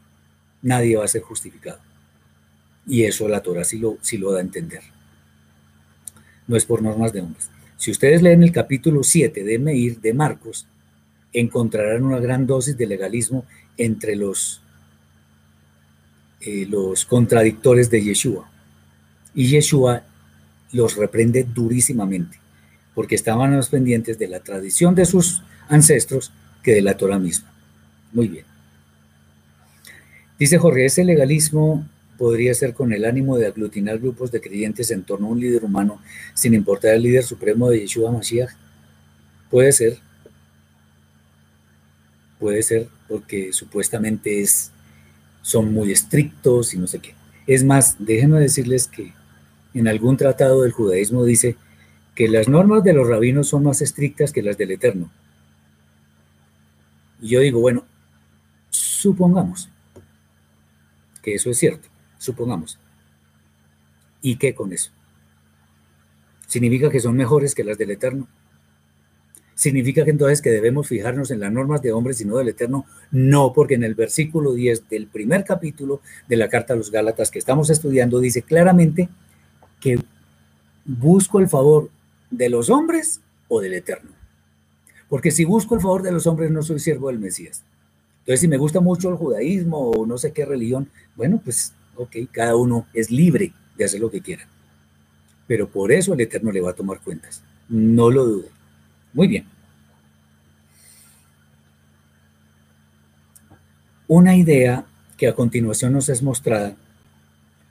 [0.62, 1.80] nadie va a ser justificado.
[2.88, 4.82] Y eso la Torah sí lo, lo da a entender.
[6.48, 7.50] No es por normas de hombres.
[7.78, 10.68] Si ustedes leen el capítulo 7 de Meir de Marcos,
[11.34, 13.46] encontrarán una gran dosis de legalismo
[13.78, 14.62] entre los,
[16.42, 18.52] eh, los contradictores de Yeshua.
[19.34, 20.04] Y Yeshua
[20.74, 22.38] los reprende durísimamente,
[22.94, 26.32] porque estaban más pendientes de la tradición de sus ancestros
[26.64, 27.52] que de la Torah misma.
[28.12, 28.46] Muy bien.
[30.38, 31.88] Dice Jorge, ese legalismo
[32.18, 35.64] podría ser con el ánimo de aglutinar grupos de creyentes en torno a un líder
[35.64, 36.02] humano,
[36.34, 38.52] sin importar el líder supremo de Yeshua Mashiach?
[39.50, 39.98] Puede ser.
[42.40, 44.72] Puede ser porque supuestamente es,
[45.42, 47.16] son muy estrictos y no sé qué.
[47.48, 49.14] Es más, déjenme decirles que
[49.74, 51.56] en algún tratado del judaísmo dice
[52.22, 55.10] que las normas de los rabinos son más estrictas que las del Eterno.
[57.20, 57.84] Y yo digo, bueno,
[58.70, 59.70] supongamos
[61.24, 61.90] que eso es cierto
[62.20, 62.78] supongamos.
[64.22, 64.92] ¿Y qué con eso?
[66.46, 68.28] ¿Significa que son mejores que las del Eterno?
[69.56, 72.86] ¿Significa que entonces que debemos fijarnos en las normas de hombres y no del Eterno?
[73.10, 77.32] No, porque en el versículo 10 del primer capítulo de la carta a los Gálatas
[77.32, 79.10] que estamos estudiando dice claramente
[79.80, 79.98] que
[80.86, 81.90] busco el favor
[82.32, 84.12] de los hombres o del Eterno.
[85.10, 87.64] Porque si busco el favor de los hombres no soy siervo del Mesías.
[88.20, 92.16] Entonces, si me gusta mucho el judaísmo o no sé qué religión, bueno, pues ok,
[92.32, 94.48] cada uno es libre de hacer lo que quiera.
[95.48, 97.44] Pero por eso el Eterno le va a tomar cuentas.
[97.68, 98.50] No lo dude.
[99.14, 99.46] Muy bien.
[104.08, 104.86] Una idea
[105.18, 106.76] que a continuación nos es mostrada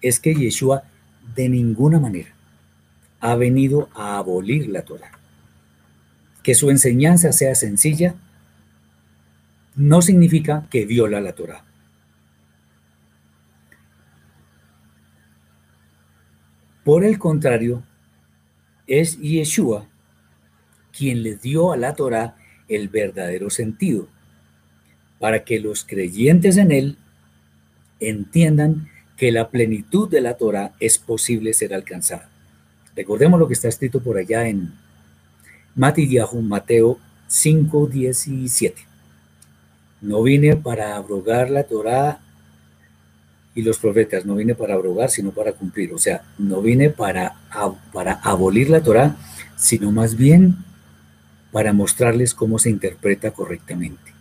[0.02, 0.82] es que Yeshua
[1.34, 2.34] de ninguna manera
[3.20, 5.12] ha venido a abolir la Torah.
[6.42, 8.14] que su enseñanza sea sencilla
[9.76, 11.64] no significa que viola la Torah.
[16.84, 17.82] Por el contrario,
[18.86, 19.86] es Yeshua
[20.96, 22.36] quien le dio a la Torah
[22.68, 24.08] el verdadero sentido,
[25.18, 26.96] para que los creyentes en él
[28.00, 32.29] entiendan que la plenitud de la Torah es posible ser alcanzada.
[32.96, 34.72] Recordemos lo que está escrito por allá en
[35.76, 36.98] Yahu, Mateo
[37.28, 38.86] 5, 17.
[40.02, 42.20] No vine para abrogar la Torah
[43.54, 45.92] y los profetas, no vine para abrogar, sino para cumplir.
[45.92, 47.36] O sea, no vine para,
[47.92, 49.16] para abolir la Torah,
[49.56, 50.56] sino más bien
[51.52, 54.12] para mostrarles cómo se interpreta correctamente.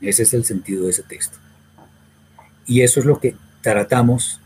[0.00, 1.38] Ese es el sentido de ese texto.
[2.66, 4.40] Y eso es lo que tratamos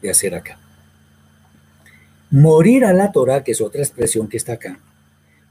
[0.00, 0.58] de hacer acá.
[2.34, 4.80] Morir a la Torah, que es otra expresión que está acá,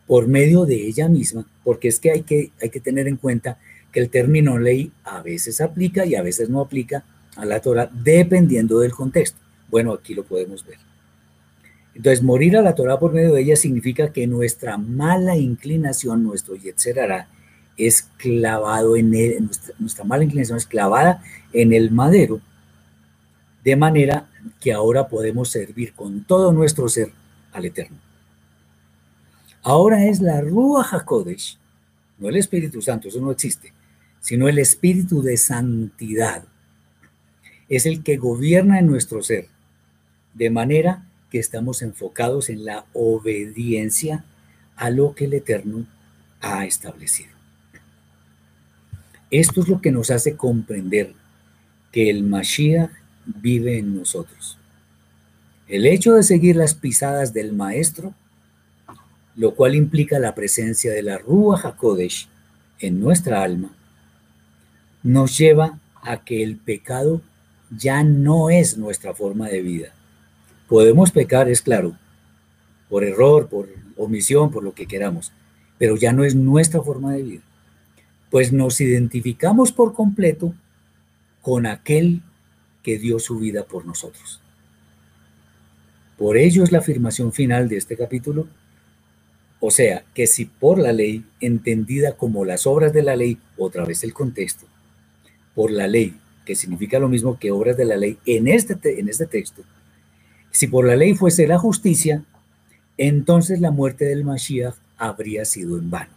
[0.05, 3.57] por medio de ella misma, porque es que hay que, hay que tener en cuenta
[3.93, 7.05] que el término ley a veces aplica y a veces no aplica
[7.38, 9.39] a la Torah, dependiendo del contexto.
[9.69, 10.76] Bueno, aquí lo podemos ver.
[11.95, 16.57] Entonces, morir a la Torah por medio de ella significa que nuestra mala inclinación, nuestro
[16.57, 16.97] yetzer
[17.77, 19.10] es clavado en
[19.80, 21.23] nuestra, mala inclinación es clavada
[21.53, 22.41] en el madero,
[23.64, 24.30] de manera
[24.60, 27.11] que ahora podemos servir con todo nuestro ser
[27.52, 27.98] al Eterno.
[29.61, 31.57] Ahora es la Ruach HaKodesh,
[32.19, 33.73] no el Espíritu Santo, eso no existe,
[34.19, 36.44] sino el Espíritu de santidad.
[37.69, 39.48] Es el que gobierna en nuestro ser,
[40.34, 44.26] de manera que estamos enfocados en la obediencia
[44.76, 45.85] a lo que el Eterno
[46.41, 47.31] ha establecido.
[49.31, 51.14] Esto es lo que nos hace comprender
[51.91, 52.91] que el Mashiach
[53.25, 54.57] vive en nosotros.
[55.67, 58.13] El hecho de seguir las pisadas del Maestro,
[59.35, 62.27] lo cual implica la presencia de la Ruach HaKodesh
[62.79, 63.71] en nuestra alma,
[65.01, 67.21] nos lleva a que el pecado
[67.75, 69.93] ya no es nuestra forma de vida.
[70.67, 71.97] Podemos pecar, es claro,
[72.89, 75.31] por error, por omisión, por lo que queramos,
[75.77, 77.43] pero ya no es nuestra forma de vida
[78.33, 80.55] pues nos identificamos por completo
[81.43, 82.23] con aquel
[82.84, 84.41] que dio su vida por nosotros.
[86.18, 88.47] Por ello es la afirmación final de este capítulo.
[89.60, 93.85] O sea, que si por la ley, entendida como las obras de la ley, otra
[93.85, 94.65] vez el contexto,
[95.55, 99.07] por la ley, que significa lo mismo que obras de la ley en este, en
[99.07, 99.64] este texto,
[100.51, 102.23] si por la ley fuese la justicia,
[102.97, 106.11] entonces la muerte del Mashiach habría sido en vano.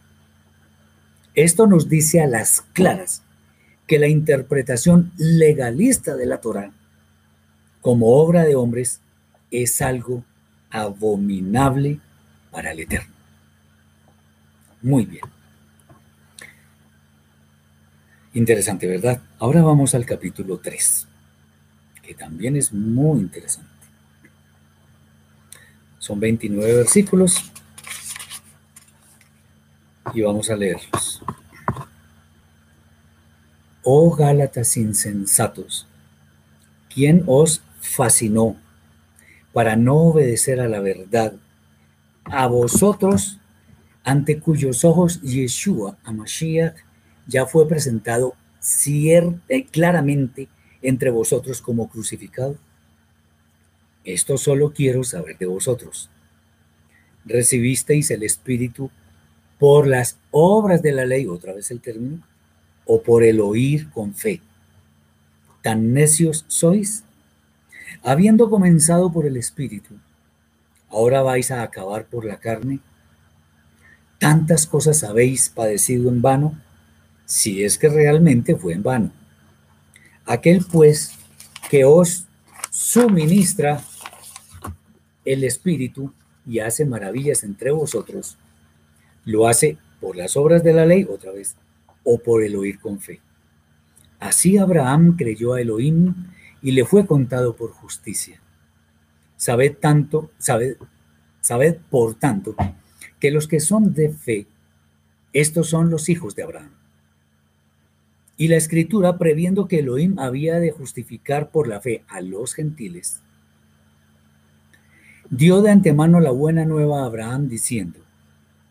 [1.34, 3.22] Esto nos dice a las claras
[3.86, 6.72] que la interpretación legalista de la Torah
[7.80, 9.00] como obra de hombres
[9.50, 10.24] es algo
[10.70, 12.00] abominable
[12.50, 13.14] para el Eterno.
[14.82, 15.24] Muy bien.
[18.34, 19.22] Interesante, ¿verdad?
[19.38, 21.06] Ahora vamos al capítulo 3,
[22.02, 23.70] que también es muy interesante.
[25.98, 27.50] Son 29 versículos
[30.12, 31.22] y vamos a leerlos.
[33.88, 35.86] Oh Gálatas insensatos,
[36.92, 38.56] ¿quién os fascinó
[39.52, 41.34] para no obedecer a la verdad?
[42.24, 43.38] A vosotros,
[44.02, 46.74] ante cuyos ojos Yeshua, Amashiach,
[47.28, 48.34] ya fue presentado
[49.70, 50.48] claramente
[50.82, 52.58] entre vosotros como crucificado.
[54.02, 56.10] Esto solo quiero saber de vosotros.
[57.24, 58.90] ¿Recibisteis el Espíritu
[59.60, 62.24] por las obras de la ley, otra vez el término,
[62.86, 64.40] o por el oír con fe.
[65.62, 67.02] ¿Tan necios sois?
[68.02, 69.94] Habiendo comenzado por el Espíritu,
[70.88, 72.78] ¿ahora vais a acabar por la carne?
[74.18, 76.58] ¿Tantas cosas habéis padecido en vano?
[77.24, 79.12] Si es que realmente fue en vano.
[80.24, 81.12] Aquel pues
[81.68, 82.26] que os
[82.70, 83.82] suministra
[85.24, 86.12] el Espíritu
[86.46, 88.38] y hace maravillas entre vosotros,
[89.24, 91.56] lo hace por las obras de la ley, otra vez,
[92.06, 93.20] o por el oír con fe.
[94.18, 96.14] Así Abraham creyó a Elohim
[96.62, 98.40] y le fue contado por justicia.
[99.36, 100.76] Sabed tanto, sabed,
[101.40, 102.54] sabed por tanto,
[103.20, 104.46] que los que son de fe,
[105.32, 106.70] estos son los hijos de Abraham.
[108.38, 113.20] Y la escritura, previendo que Elohim había de justificar por la fe a los gentiles,
[115.28, 117.98] dio de antemano la buena nueva a Abraham diciendo,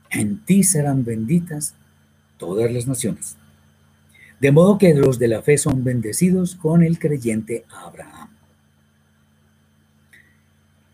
[0.10, 1.76] en ti serán benditas
[2.38, 3.38] todas las naciones.
[4.40, 8.30] De modo que los de la fe son bendecidos con el creyente Abraham.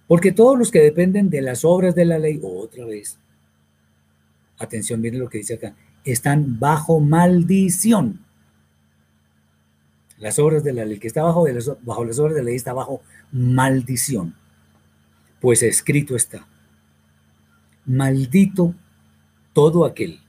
[0.07, 3.18] Porque todos los que dependen de las obras de la ley, otra vez,
[4.59, 5.73] atención, miren lo que dice acá,
[6.03, 8.19] están bajo maldición.
[10.18, 12.45] Las obras de la ley, que está bajo, de las, bajo las obras de la
[12.45, 13.01] ley está bajo
[13.31, 14.35] maldición.
[15.39, 16.45] Pues escrito está,
[17.85, 18.76] maldito
[19.53, 20.19] todo aquel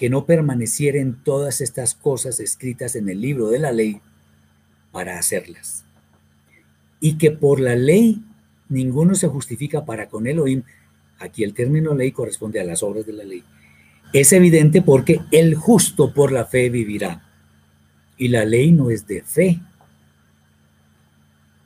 [0.00, 4.00] que no permaneciera en todas estas cosas escritas en el libro de la ley
[4.92, 5.84] para hacerlas.
[7.00, 8.24] Y que por la ley
[8.70, 10.62] ninguno se justifica para con Elohim.
[11.18, 13.44] Aquí el término ley corresponde a las obras de la ley.
[14.14, 17.28] Es evidente porque el justo por la fe vivirá.
[18.16, 19.60] Y la ley no es de fe,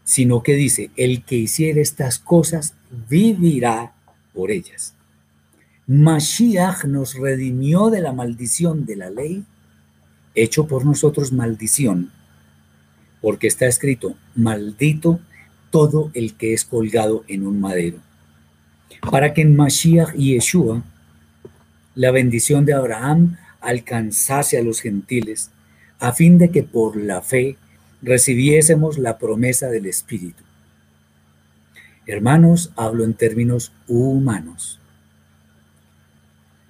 [0.03, 2.75] sino que dice, el que hiciera estas cosas
[3.09, 3.95] vivirá
[4.33, 4.94] por ellas.
[5.87, 9.45] Mashiach nos redimió de la maldición de la ley,
[10.35, 12.11] hecho por nosotros maldición,
[13.21, 15.21] porque está escrito, maldito
[15.71, 17.99] todo el que es colgado en un madero.
[19.11, 20.83] Para que en Mashiach y Yeshua
[21.95, 25.51] la bendición de Abraham alcanzase a los gentiles,
[25.99, 27.57] a fin de que por la fe
[28.03, 30.43] recibiésemos la promesa del Espíritu.
[32.07, 34.81] Hermanos, hablo en términos humanos.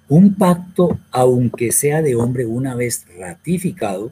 [0.07, 4.11] Un pacto, aunque sea de hombre una vez ratificado,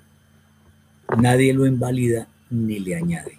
[1.17, 3.37] nadie lo invalida ni le añade.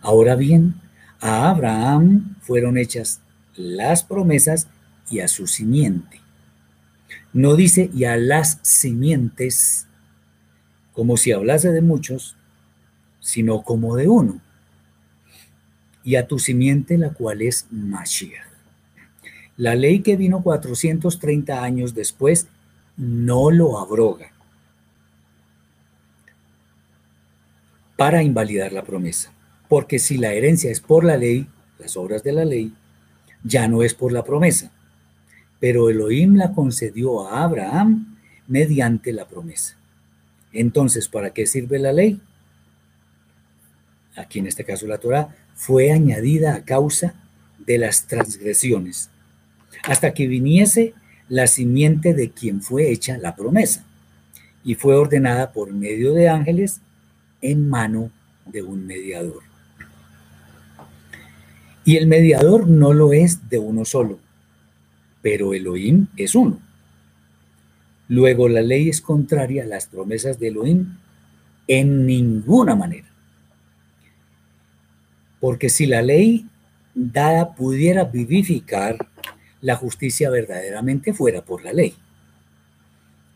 [0.00, 0.74] Ahora bien,
[1.20, 3.20] a Abraham fueron hechas
[3.54, 4.66] las promesas
[5.08, 6.20] y a su simiente.
[7.32, 9.86] No dice y a las simientes,
[10.92, 12.36] como si hablase de muchos,
[13.20, 14.40] sino como de uno.
[16.02, 18.51] Y a tu simiente, la cual es Mashiach.
[19.62, 22.48] La ley que vino 430 años después
[22.96, 24.32] no lo abroga
[27.96, 29.32] para invalidar la promesa.
[29.68, 31.46] Porque si la herencia es por la ley,
[31.78, 32.74] las obras de la ley,
[33.44, 34.72] ya no es por la promesa.
[35.60, 38.18] Pero Elohim la concedió a Abraham
[38.48, 39.76] mediante la promesa.
[40.52, 42.20] Entonces, ¿para qué sirve la ley?
[44.16, 47.14] Aquí en este caso la Torah, fue añadida a causa
[47.64, 49.12] de las transgresiones,
[49.84, 50.94] hasta que viniese
[51.28, 53.84] la simiente de quien fue hecha la promesa,
[54.64, 56.80] y fue ordenada por medio de ángeles
[57.40, 58.10] en mano
[58.46, 59.42] de un mediador.
[61.84, 64.20] Y el mediador no lo es de uno solo,
[65.20, 66.60] pero Elohim es uno.
[68.08, 70.96] Luego la ley es contraria a las promesas de Elohim
[71.66, 73.08] en ninguna manera.
[75.40, 76.46] Porque si la ley
[76.94, 79.08] dada pudiera vivificar,
[79.62, 81.94] la justicia verdaderamente fuera por la ley.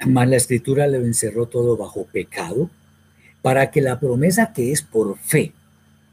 [0.06, 2.68] Mas la escritura lo encerró todo bajo pecado,
[3.40, 5.52] para que la promesa que es por fe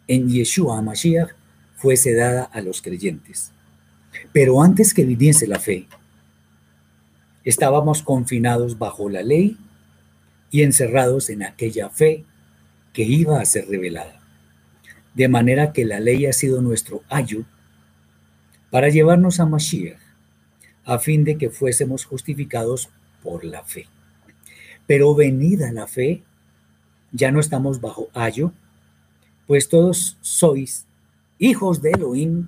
[0.07, 1.31] en Yeshua Mashiach
[1.75, 3.51] fuese dada a los creyentes.
[4.31, 5.87] Pero antes que viniese la fe,
[7.43, 9.57] estábamos confinados bajo la ley
[10.51, 12.23] y encerrados en aquella fe
[12.93, 14.21] que iba a ser revelada.
[15.15, 17.43] De manera que la ley ha sido nuestro ayo
[18.69, 20.02] para llevarnos a Mashiach,
[20.85, 22.89] a fin de que fuésemos justificados
[23.21, 23.87] por la fe.
[24.85, 26.23] Pero venida la fe,
[27.11, 28.51] ya no estamos bajo ayo,
[29.47, 30.85] pues todos sois
[31.37, 32.47] hijos de Elohim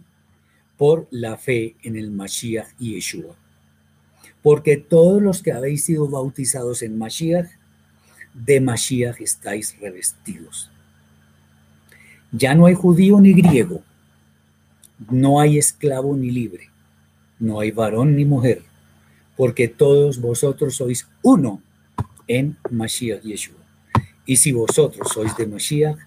[0.78, 3.36] por la fe en el Mashiach y Yeshua.
[4.42, 7.50] Porque todos los que habéis sido bautizados en Mashiach,
[8.34, 10.70] de Mashiach estáis revestidos.
[12.32, 13.82] Ya no hay judío ni griego,
[15.10, 16.70] no hay esclavo ni libre,
[17.40, 18.62] no hay varón ni mujer,
[19.36, 21.62] porque todos vosotros sois uno
[22.28, 23.60] en Mashiach Yeshua.
[24.26, 25.98] Y si vosotros sois de Mashiach,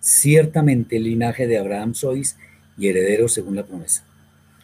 [0.00, 2.36] ciertamente el linaje de Abraham sois
[2.78, 4.04] y herederos según la promesa.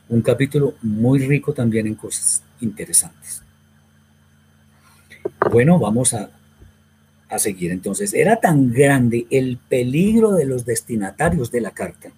[0.08, 3.42] Un capítulo muy rico también en cosas interesantes.
[5.50, 6.30] Bueno, vamos a,
[7.28, 8.14] a seguir entonces.
[8.14, 12.12] Era tan grande el peligro de los destinatarios de la carta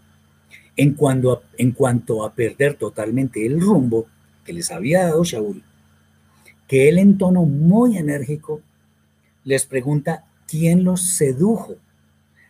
[0.77, 4.07] en cuanto a, perder totalmente el rumbo
[4.45, 5.63] que les había dado Shaul,
[6.67, 8.61] que él en tono muy enérgico
[9.45, 11.77] les pregunta quién los sedujo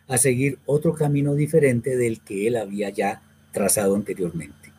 [0.09, 3.23] a seguir otro camino diferente del que él había ya
[3.53, 4.73] trazado anteriormente.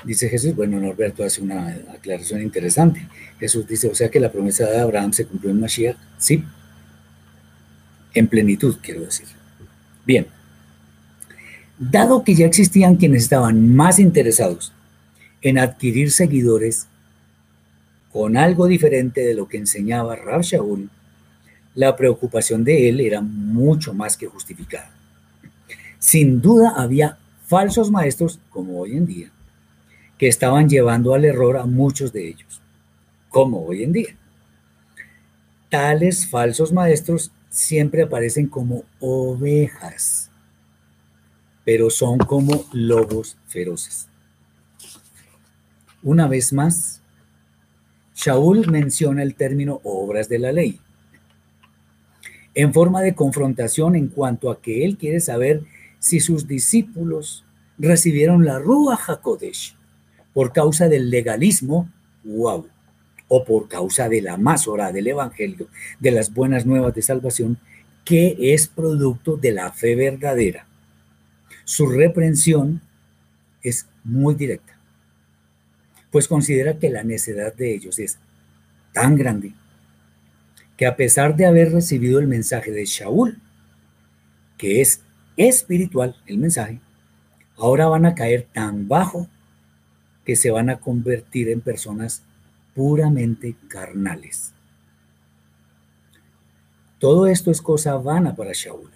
[0.05, 3.09] Dice Jesús, bueno, Norberto hace una aclaración interesante.
[3.40, 5.97] Jesús dice, o sea que la promesa de Abraham se cumplió en Mashiach.
[6.18, 6.44] Sí,
[8.14, 9.26] en plenitud, quiero decir.
[10.06, 10.26] Bien,
[11.78, 14.72] dado que ya existían quienes estaban más interesados
[15.43, 16.86] en adquirir seguidores
[18.12, 20.89] con algo diferente de lo que enseñaba Rab Shaul,
[21.74, 24.90] la preocupación de él era mucho más que justificada.
[25.98, 29.31] Sin duda había falsos maestros, como hoy en día,
[30.18, 32.60] que estaban llevando al error a muchos de ellos,
[33.28, 34.16] como hoy en día.
[35.68, 40.30] Tales falsos maestros siempre aparecen como ovejas,
[41.64, 44.08] pero son como lobos feroces.
[46.02, 47.00] Una vez más,
[48.14, 50.80] Shaul menciona el término obras de la ley
[52.54, 55.64] en forma de confrontación en cuanto a que él quiere saber
[55.98, 57.44] si sus discípulos
[57.78, 59.76] recibieron la Rúa Hakodesh
[60.35, 61.89] por causa del legalismo,
[62.24, 62.66] wow,
[63.28, 65.69] o por causa de la masora del Evangelio,
[66.01, 67.59] de las buenas nuevas de salvación,
[68.05, 70.66] que es producto de la fe verdadera.
[71.65, 72.82] Su reprensión
[73.62, 74.77] es muy directa,
[76.11, 78.19] pues considera que la necedad de ellos es
[78.93, 79.55] tan grande
[80.77, 83.39] que a pesar de haber recibido el mensaje de Shaul,
[84.59, 85.01] que es
[85.36, 86.81] espiritual el mensaje,
[87.56, 89.28] ahora van a caer tan bajo
[90.24, 92.22] que se van a convertir en personas
[92.74, 94.52] puramente carnales.
[96.98, 98.90] Todo esto es cosa vana para Shaul,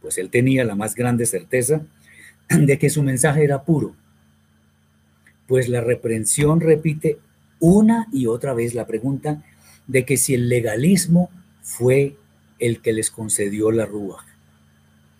[0.00, 1.82] pues él tenía la más grande certeza
[2.48, 3.94] de que su mensaje era puro,
[5.46, 7.18] pues la reprensión repite
[7.58, 9.42] una y otra vez la pregunta
[9.86, 11.30] de que si el legalismo
[11.62, 12.16] fue
[12.58, 14.24] el que les concedió la rúa,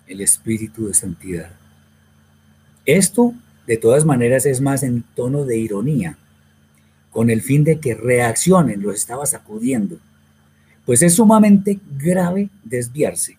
[0.07, 1.52] el espíritu de santidad.
[2.86, 3.35] Esto,
[3.70, 6.18] de todas maneras, es más en tono de ironía,
[7.12, 9.97] con el fin de que reaccionen, los estaba sacudiendo,
[10.84, 13.38] pues es sumamente grave desviarse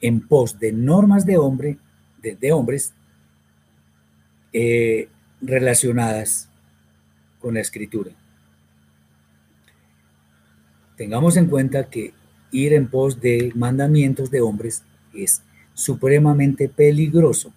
[0.00, 1.76] en pos de normas de hombre,
[2.22, 2.94] de, hombres
[4.54, 5.10] eh,
[5.42, 6.48] relacionadas
[7.38, 8.12] con la escritura.
[10.96, 12.14] Tengamos en cuenta que
[12.50, 15.42] ir en pos de mandamientos de hombres es
[15.74, 17.52] supremamente peligroso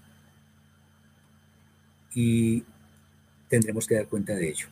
[2.22, 2.66] y
[3.48, 4.68] tendremos que dar cuenta de ello.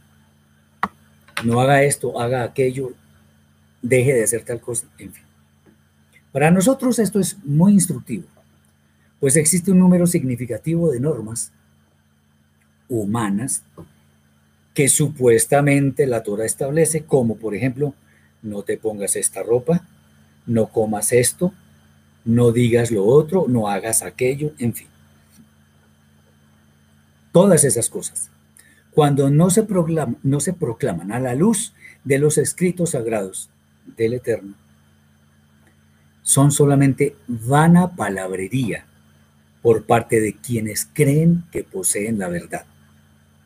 [1.46, 2.92] No haga esto, haga aquello,
[3.82, 5.24] deje de hacer tal cosa, en fin.
[6.34, 8.26] Para nosotros esto es muy instructivo,
[9.22, 11.54] pues existe un número significativo de normas
[12.90, 13.64] humanas
[14.74, 17.94] que supuestamente la Torah establece, como por ejemplo
[18.42, 19.88] no te pongas esta ropa,
[20.46, 21.54] no comas esto,
[22.26, 24.88] no digas lo otro, no hagas aquello, en fin.
[27.38, 28.32] Todas esas cosas.
[28.90, 29.64] Cuando no se,
[30.24, 31.72] no se proclaman a la luz
[32.04, 33.52] de los escritos sagrados
[33.96, 34.56] del Eterno,
[36.24, 38.88] son solamente vana palabrería
[39.62, 42.66] por parte de quienes creen que poseen la verdad.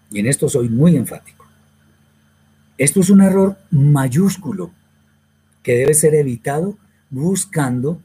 [0.10, 1.46] Y en esto soy muy enfático.
[2.78, 4.72] Esto es un error mayúsculo
[5.64, 6.78] que debe ser evitado
[7.10, 8.02] buscando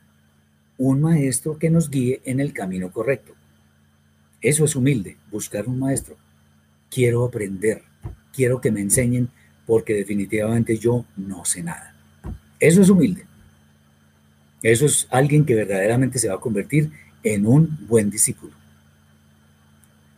[0.78, 3.35] un maestro que nos guíe en el camino correcto.
[4.40, 6.16] Eso es humilde, buscar un maestro.
[6.90, 7.82] Quiero aprender,
[8.32, 9.28] quiero que me enseñen
[9.66, 11.94] porque definitivamente yo no sé nada.
[12.60, 13.26] Eso es humilde.
[14.62, 16.90] Eso es alguien que verdaderamente se va a convertir
[17.22, 18.52] en un buen discípulo.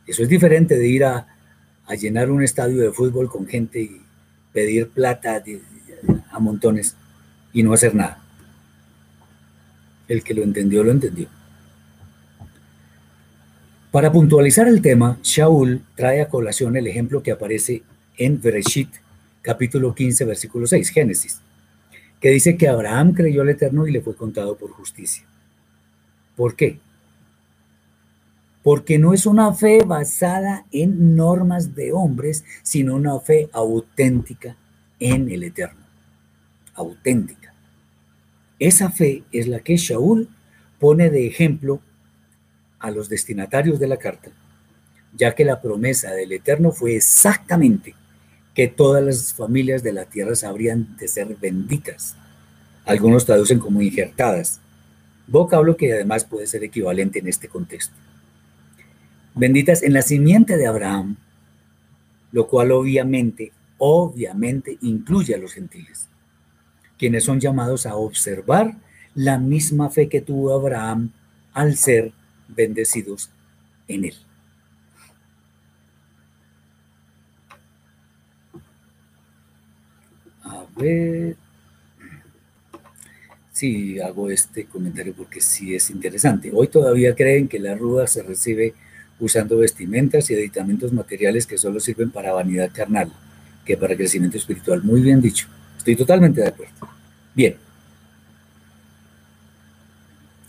[0.06, 1.26] Eso es diferente de ir a,
[1.98, 4.02] llenar un estadio de fútbol con gente y
[4.52, 5.42] pedir plata
[6.30, 6.96] a montones
[7.52, 8.22] y no hacer nada.
[10.06, 11.28] El que lo entendió, lo entendió.
[13.90, 17.82] Para puntualizar el tema, Shaul trae a colación el ejemplo que aparece
[18.16, 18.90] en Bereshit,
[19.40, 21.40] capítulo 15, versículo 6, Génesis,
[22.20, 25.24] que dice que Abraham creyó al Eterno y le fue contado por justicia.
[26.36, 26.78] ¿Por qué?
[28.62, 34.56] Porque no es una fe basada en normas de hombres, sino una fe auténtica
[35.00, 35.88] en el Eterno
[36.78, 37.52] auténtica.
[38.58, 40.28] Esa fe es la que Shaul
[40.78, 41.80] pone de ejemplo
[42.78, 44.30] a los destinatarios de la carta,
[45.16, 47.94] ya que la promesa del Eterno fue exactamente
[48.54, 52.16] que todas las familias de la tierra sabrían de ser benditas.
[52.84, 54.60] Algunos traducen como injertadas,
[55.26, 57.94] vocablo que además puede ser equivalente en este contexto.
[59.34, 61.16] Benditas en la simiente de Abraham,
[62.32, 66.08] lo cual obviamente, obviamente incluye a los gentiles
[66.98, 68.76] quienes son llamados a observar
[69.14, 71.12] la misma fe que tuvo Abraham
[71.54, 72.12] al ser
[72.48, 73.30] bendecidos
[73.86, 74.14] en él.
[80.42, 81.36] A ver
[83.52, 86.50] si hago este comentario porque sí es interesante.
[86.54, 88.74] Hoy todavía creen que la ruda se recibe
[89.20, 93.12] usando vestimentas y aditamentos materiales que solo sirven para vanidad carnal,
[93.64, 94.82] que para crecimiento espiritual.
[94.84, 95.48] Muy bien dicho.
[95.76, 96.72] Estoy totalmente de acuerdo.
[97.34, 97.56] Bien.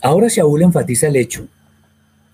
[0.00, 1.48] Ahora Shaul enfatiza el hecho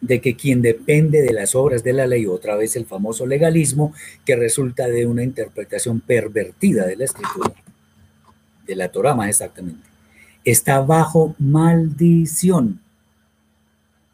[0.00, 3.94] de que quien depende de las obras de la ley, otra vez el famoso legalismo,
[4.24, 7.52] que resulta de una interpretación pervertida de la escritura,
[8.66, 9.88] de la Torah más exactamente,
[10.44, 12.80] está bajo maldición.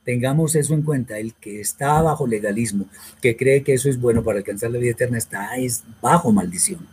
[0.04, 2.86] Tengamos eso en cuenta, el que está bajo legalismo,
[3.20, 6.86] que cree que eso es bueno para alcanzar la vida eterna, está es bajo maldición.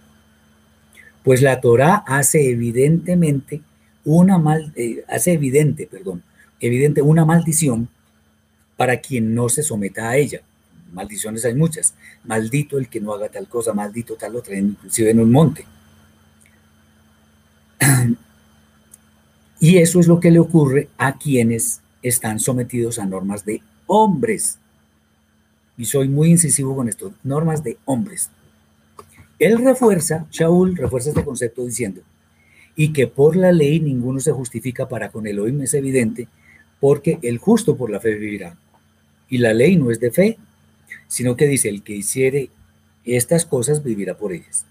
[1.24, 3.62] Pues la Torah hace evidentemente
[4.06, 6.24] una mal, eh, hace evidente, perdón,
[6.60, 7.90] evidente una maldición
[8.80, 10.40] para quien no se someta a ella.
[10.94, 11.96] Maldiciones hay muchas.
[12.24, 15.66] Maldito el que no haga tal cosa, maldito tal otra, inclusive en un monte.
[19.60, 24.58] Y eso es lo que le ocurre a quienes están sometidos a normas de hombres.
[25.78, 28.30] Y soy muy incisivo con esto, normas de hombres.
[29.40, 32.00] Él refuerza, Shaul refuerza este concepto diciendo,
[32.78, 36.30] y que por la ley ninguno se justifica para con Elohim es evidente,
[36.80, 38.56] porque el justo por la fe vivirá.
[39.30, 40.38] Y la ley no es de fe,
[41.08, 42.50] sino que dice, el que hiciere
[43.06, 44.66] estas cosas vivirá por ellas.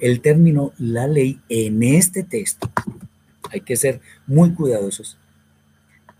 [0.00, 2.70] El término la ley en este texto,
[3.50, 5.18] hay que ser muy cuidadosos,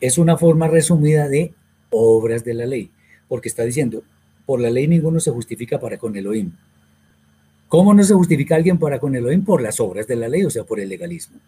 [0.00, 1.54] es una forma resumida de
[1.90, 2.90] obras de la ley,
[3.28, 4.02] porque está diciendo,
[4.46, 6.52] por la ley ninguno se justifica para con Elohim.
[7.68, 9.44] ¿Cómo no se justifica alguien para con Elohim?
[9.44, 11.38] Por las obras de la ley, o sea, por el legalismo.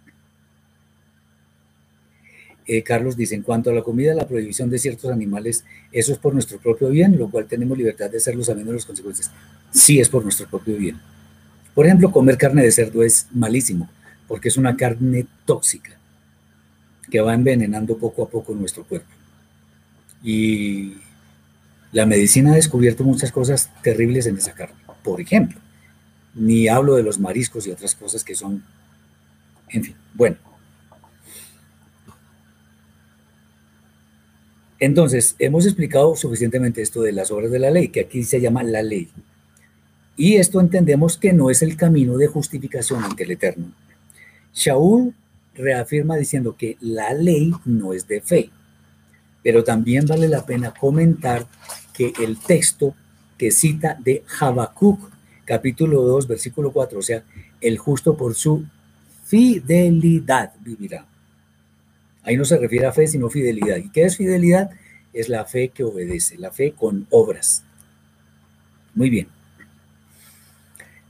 [2.67, 6.19] Eh, Carlos dice, en cuanto a la comida, la prohibición de ciertos animales, eso es
[6.19, 9.31] por nuestro propio bien, lo cual tenemos libertad de hacerlo sabiendo las consecuencias.
[9.71, 10.99] Sí es por nuestro propio bien.
[11.75, 13.91] Por ejemplo, comer carne de cerdo es malísimo,
[14.29, 15.99] porque es una carne tóxica
[17.11, 19.09] que va envenenando poco a poco nuestro cuerpo.
[20.23, 20.95] Y
[21.93, 24.77] la medicina ha descubierto muchas cosas terribles en esa carne.
[25.03, 25.61] Por ejemplo,
[26.35, 28.65] ni hablo de los mariscos y otras cosas que son,
[29.69, 30.37] en fin, bueno.
[34.81, 38.63] Entonces, hemos explicado suficientemente esto de las obras de la ley, que aquí se llama
[38.63, 39.09] la ley.
[40.17, 43.73] Y esto entendemos que no es el camino de justificación ante el Eterno.
[44.53, 45.15] Shaul
[45.55, 48.51] reafirma diciendo que la ley no es de fe,
[49.43, 51.47] pero también vale la pena comentar
[51.93, 52.95] que el texto
[53.39, 55.11] que cita de Habacuc,
[55.45, 57.25] capítulo 2, versículo 4, o sea,
[57.61, 58.65] el justo por su
[59.25, 61.07] fidelidad vivirá.
[62.25, 63.77] Ahí no se refiere a fe, sino fidelidad.
[63.77, 64.71] ¿Y qué es fidelidad?
[65.13, 67.63] Es la fe que obedece, la fe con obras.
[68.95, 69.29] Muy bien.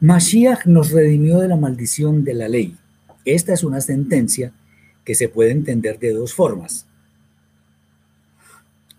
[0.01, 2.77] Mashiach nos redimió de la maldición de la ley.
[3.25, 4.53] Esta es una sentencia
[5.05, 6.87] que se puede entender de dos formas.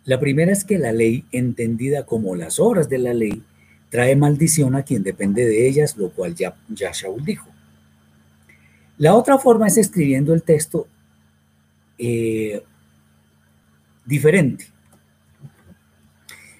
[0.06, 3.44] La primera es que la ley, entendida como las obras de la ley,
[3.90, 7.50] trae maldición a quien depende de ellas, lo cual ya, ya Shaul dijo.
[8.98, 10.88] La otra forma es escribiendo el texto
[11.98, 12.64] eh,
[14.06, 14.68] diferente.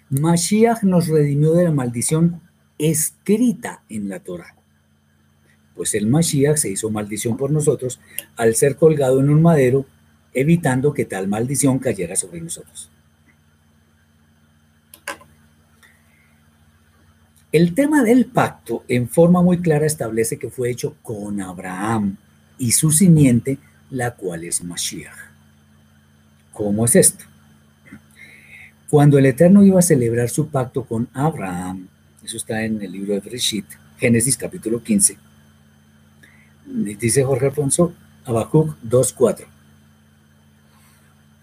[0.10, 2.42] Mashiach nos redimió de la maldición
[2.78, 4.56] escrita en la Torah.
[5.76, 8.00] Pues el Mashiach se hizo maldición por nosotros
[8.38, 9.86] al ser colgado en un madero,
[10.34, 12.90] evitando que tal maldición cayera sobre nosotros.
[17.52, 22.18] El tema del pacto en forma muy clara establece que fue hecho con Abraham
[22.58, 23.60] y su simiente
[23.90, 25.25] la cual es Mashiach.
[26.56, 27.26] ¿Cómo es esto?
[28.90, 31.90] Cuando el Eterno iba a celebrar su pacto con Abraham,
[32.24, 33.66] eso está en el libro de Breshit,
[33.98, 35.18] Génesis capítulo 15,
[36.98, 39.48] dice Jorge Alfonso, Habacuc 2.4.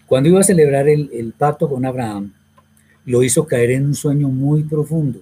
[0.06, 2.32] Cuando iba a celebrar el, el pacto con Abraham,
[3.04, 5.20] lo hizo caer en un sueño muy profundo.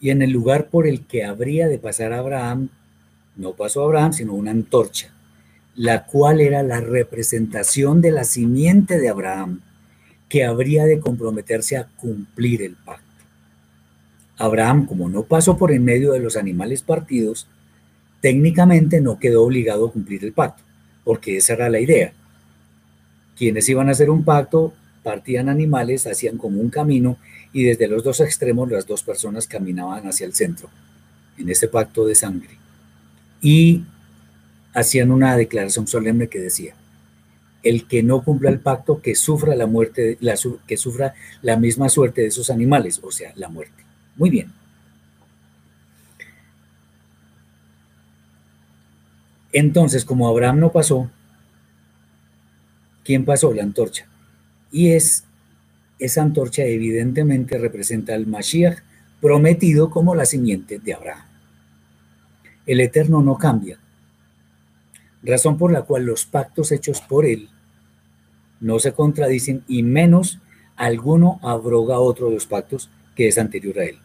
[0.00, 2.70] Y en el lugar por el que habría de pasar Abraham,
[3.36, 5.12] no pasó Abraham, sino una antorcha,
[5.76, 9.60] la cual era la representación de la simiente de Abraham,
[10.28, 13.04] que habría de comprometerse a cumplir el pacto.
[14.38, 17.46] Abraham, como no pasó por en medio de los animales partidos,
[18.20, 20.62] técnicamente no quedó obligado a cumplir el pacto,
[21.04, 22.12] porque esa era la idea.
[23.36, 24.72] Quienes iban a hacer un pacto
[25.02, 27.18] partían animales, hacían como un camino
[27.52, 30.68] y desde los dos extremos las dos personas caminaban hacia el centro,
[31.38, 32.56] en ese pacto de sangre
[33.40, 33.84] y
[34.76, 36.74] hacían una declaración solemne que decía,
[37.62, 40.18] el que no cumpla el pacto, que sufra la muerte,
[40.66, 43.82] que sufra la misma suerte de esos animales, o sea, la muerte.
[44.16, 44.52] Muy bien.
[49.50, 51.10] Entonces, como Abraham no pasó,
[53.02, 53.54] ¿quién pasó?
[53.54, 54.06] La antorcha.
[54.70, 55.24] Y es
[55.98, 58.80] esa antorcha evidentemente representa al Mashiach
[59.22, 61.24] prometido como la simiente de Abraham.
[62.66, 63.78] El Eterno no cambia,
[65.26, 67.48] razón por la cual los pactos hechos por Él
[68.60, 70.38] no se contradicen y menos
[70.76, 73.98] alguno abroga otro de los pactos que es anterior a él.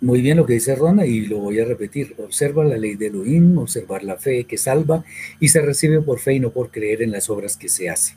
[0.00, 2.14] Muy bien lo que dice Rona y lo voy a repetir.
[2.18, 5.04] Observa la ley de Elohim, observar la fe que salva
[5.40, 8.14] y se recibe por fe y no por creer en las obras que se hace.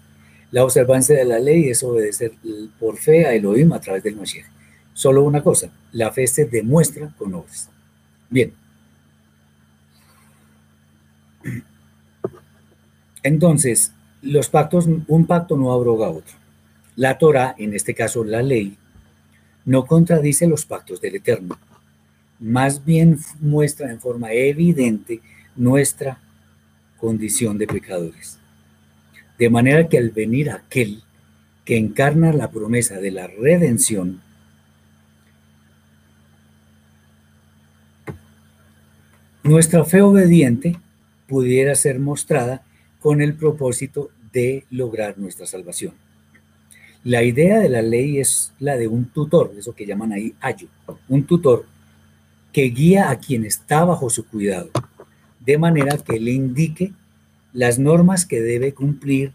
[0.51, 2.33] La observancia de la ley es obedecer
[2.79, 4.45] por fe a Elohim a través del Mashiach.
[4.93, 7.69] Solo una cosa, la fe se demuestra con obras.
[8.29, 8.53] Bien.
[13.23, 16.35] Entonces, los pactos, un pacto no abroga otro.
[16.95, 18.77] La Torah, en este caso la ley,
[19.65, 21.57] no contradice los pactos del Eterno
[22.41, 25.21] más bien muestra en forma evidente
[25.55, 26.19] nuestra
[26.97, 28.39] condición de pecadores.
[29.37, 31.03] De manera que al venir aquel
[31.63, 34.21] que encarna la promesa de la redención,
[39.43, 40.77] nuestra fe obediente
[41.27, 42.63] pudiera ser mostrada
[42.99, 45.93] con el propósito de lograr nuestra salvación.
[47.03, 50.67] La idea de la ley es la de un tutor, eso que llaman ahí ayo,
[51.09, 51.65] un tutor
[52.53, 54.69] que guía a quien está bajo su cuidado,
[55.39, 56.93] de manera que le indique
[57.53, 59.33] las normas que debe cumplir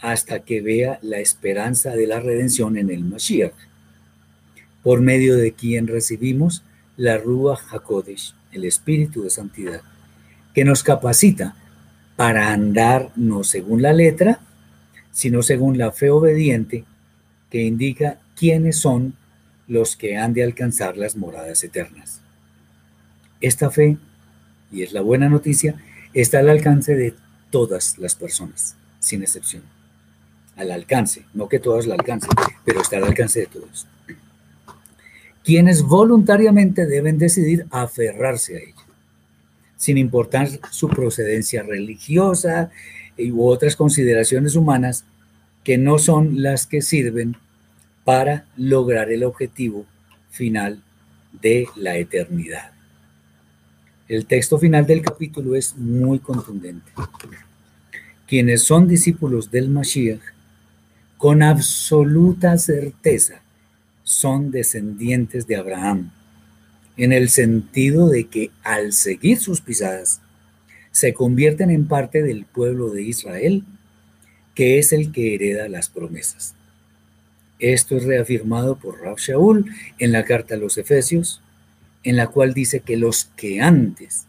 [0.00, 3.54] hasta que vea la esperanza de la redención en el Mashiach,
[4.82, 6.62] por medio de quien recibimos
[6.96, 9.82] la Rúa HaKodesh, el Espíritu de Santidad,
[10.54, 11.54] que nos capacita
[12.16, 14.40] para andar no según la letra,
[15.12, 16.84] sino según la fe obediente
[17.50, 19.14] que indica quiénes son
[19.66, 22.20] los que han de alcanzar las moradas eternas.
[23.40, 23.98] Esta fe,
[24.72, 25.76] y es la buena noticia,
[26.14, 27.14] está al alcance de
[27.50, 29.62] todas las personas, sin excepción.
[30.56, 32.30] Al alcance, no que todas la alcancen,
[32.64, 33.86] pero está al alcance de todos.
[35.44, 38.86] Quienes voluntariamente deben decidir aferrarse a ella,
[39.76, 42.70] sin importar su procedencia religiosa
[43.18, 45.04] u otras consideraciones humanas
[45.64, 47.36] que no son las que sirven
[48.04, 49.84] para lograr el objetivo
[50.30, 50.82] final
[51.42, 52.72] de la eternidad.
[54.08, 56.90] El texto final del capítulo es muy contundente.
[58.26, 60.22] Quienes son discípulos del Mashiach,
[61.18, 63.42] con absoluta certeza,
[64.08, 66.10] son descendientes de Abraham,
[66.96, 70.22] en el sentido de que al seguir sus pisadas,
[70.92, 73.64] se convierten en parte del pueblo de Israel,
[74.54, 76.54] que es el que hereda las promesas.
[77.58, 81.42] Esto es reafirmado por Rab Shaul en la carta a los Efesios,
[82.02, 84.24] en la cual dice que los que antes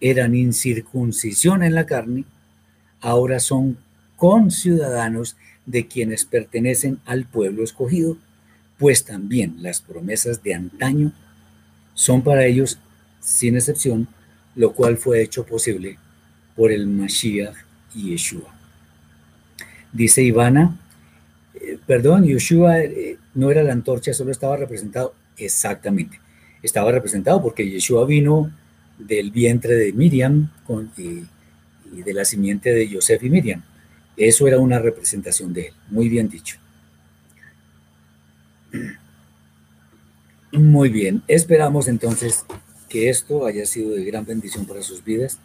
[0.00, 2.24] eran incircuncisión en la carne,
[3.00, 3.76] ahora son
[4.14, 5.36] conciudadanos
[5.66, 8.18] de quienes pertenecen al pueblo escogido,
[8.78, 11.12] pues también las promesas de antaño
[11.94, 12.78] son para ellos,
[13.20, 14.08] sin excepción,
[14.54, 15.98] lo cual fue hecho posible
[16.54, 17.56] por el Mashiach
[17.94, 18.54] y Yeshua.
[19.92, 20.78] Dice Ivana,
[21.54, 26.20] eh, perdón, Yeshua eh, no era la antorcha, solo estaba representado exactamente
[26.66, 28.52] estaba representado porque Yeshua vino
[28.98, 30.50] del vientre de Miriam
[30.96, 33.62] y, de la simiente de Joseph y Miriam.
[34.16, 36.58] Eso era una representación de él, muy bien dicho.
[40.52, 42.44] Muy bien, esperamos entonces
[42.88, 45.38] que esto haya sido de gran bendición para sus vidas.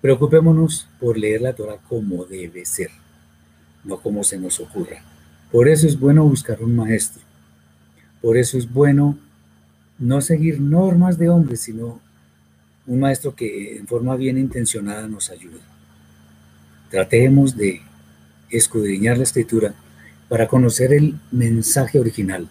[0.00, 2.90] Preocupémonos por leer la Torah como debe ser,
[3.82, 5.02] no como se nos ocurra.
[5.50, 7.22] Por eso es bueno buscar un maestro.
[8.20, 9.18] Por eso es bueno
[9.98, 12.00] no seguir normas de hombres, sino
[12.86, 15.60] un maestro que en forma bien intencionada nos ayude.
[16.90, 17.80] Tratemos de
[18.50, 19.74] escudriñar la escritura
[20.28, 22.48] para conocer el mensaje original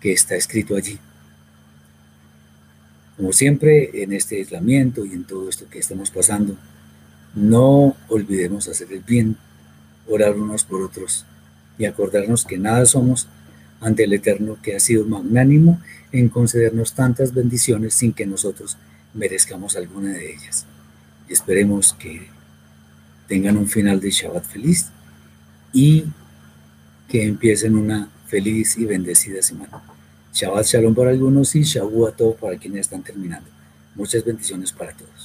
[0.00, 0.98] que está escrito allí.
[3.16, 6.56] Como siempre, en este aislamiento y en todo esto que estamos pasando,
[7.34, 9.36] no olvidemos hacer el bien,
[10.06, 11.26] orar unos por otros
[11.78, 13.28] y acordarnos que nada somos
[13.80, 15.80] ante el Eterno que ha sido magnánimo
[16.12, 18.76] en concedernos tantas bendiciones sin que nosotros
[19.14, 20.66] merezcamos alguna de ellas.
[21.28, 22.28] Y esperemos que
[23.26, 24.86] tengan un final de Shabbat feliz
[25.72, 26.04] y
[27.08, 29.82] que empiecen una feliz y bendecida semana.
[30.32, 33.48] Shabbat Shalom para algunos y Shavuot para quienes están terminando.
[33.94, 35.17] Muchas bendiciones para todos.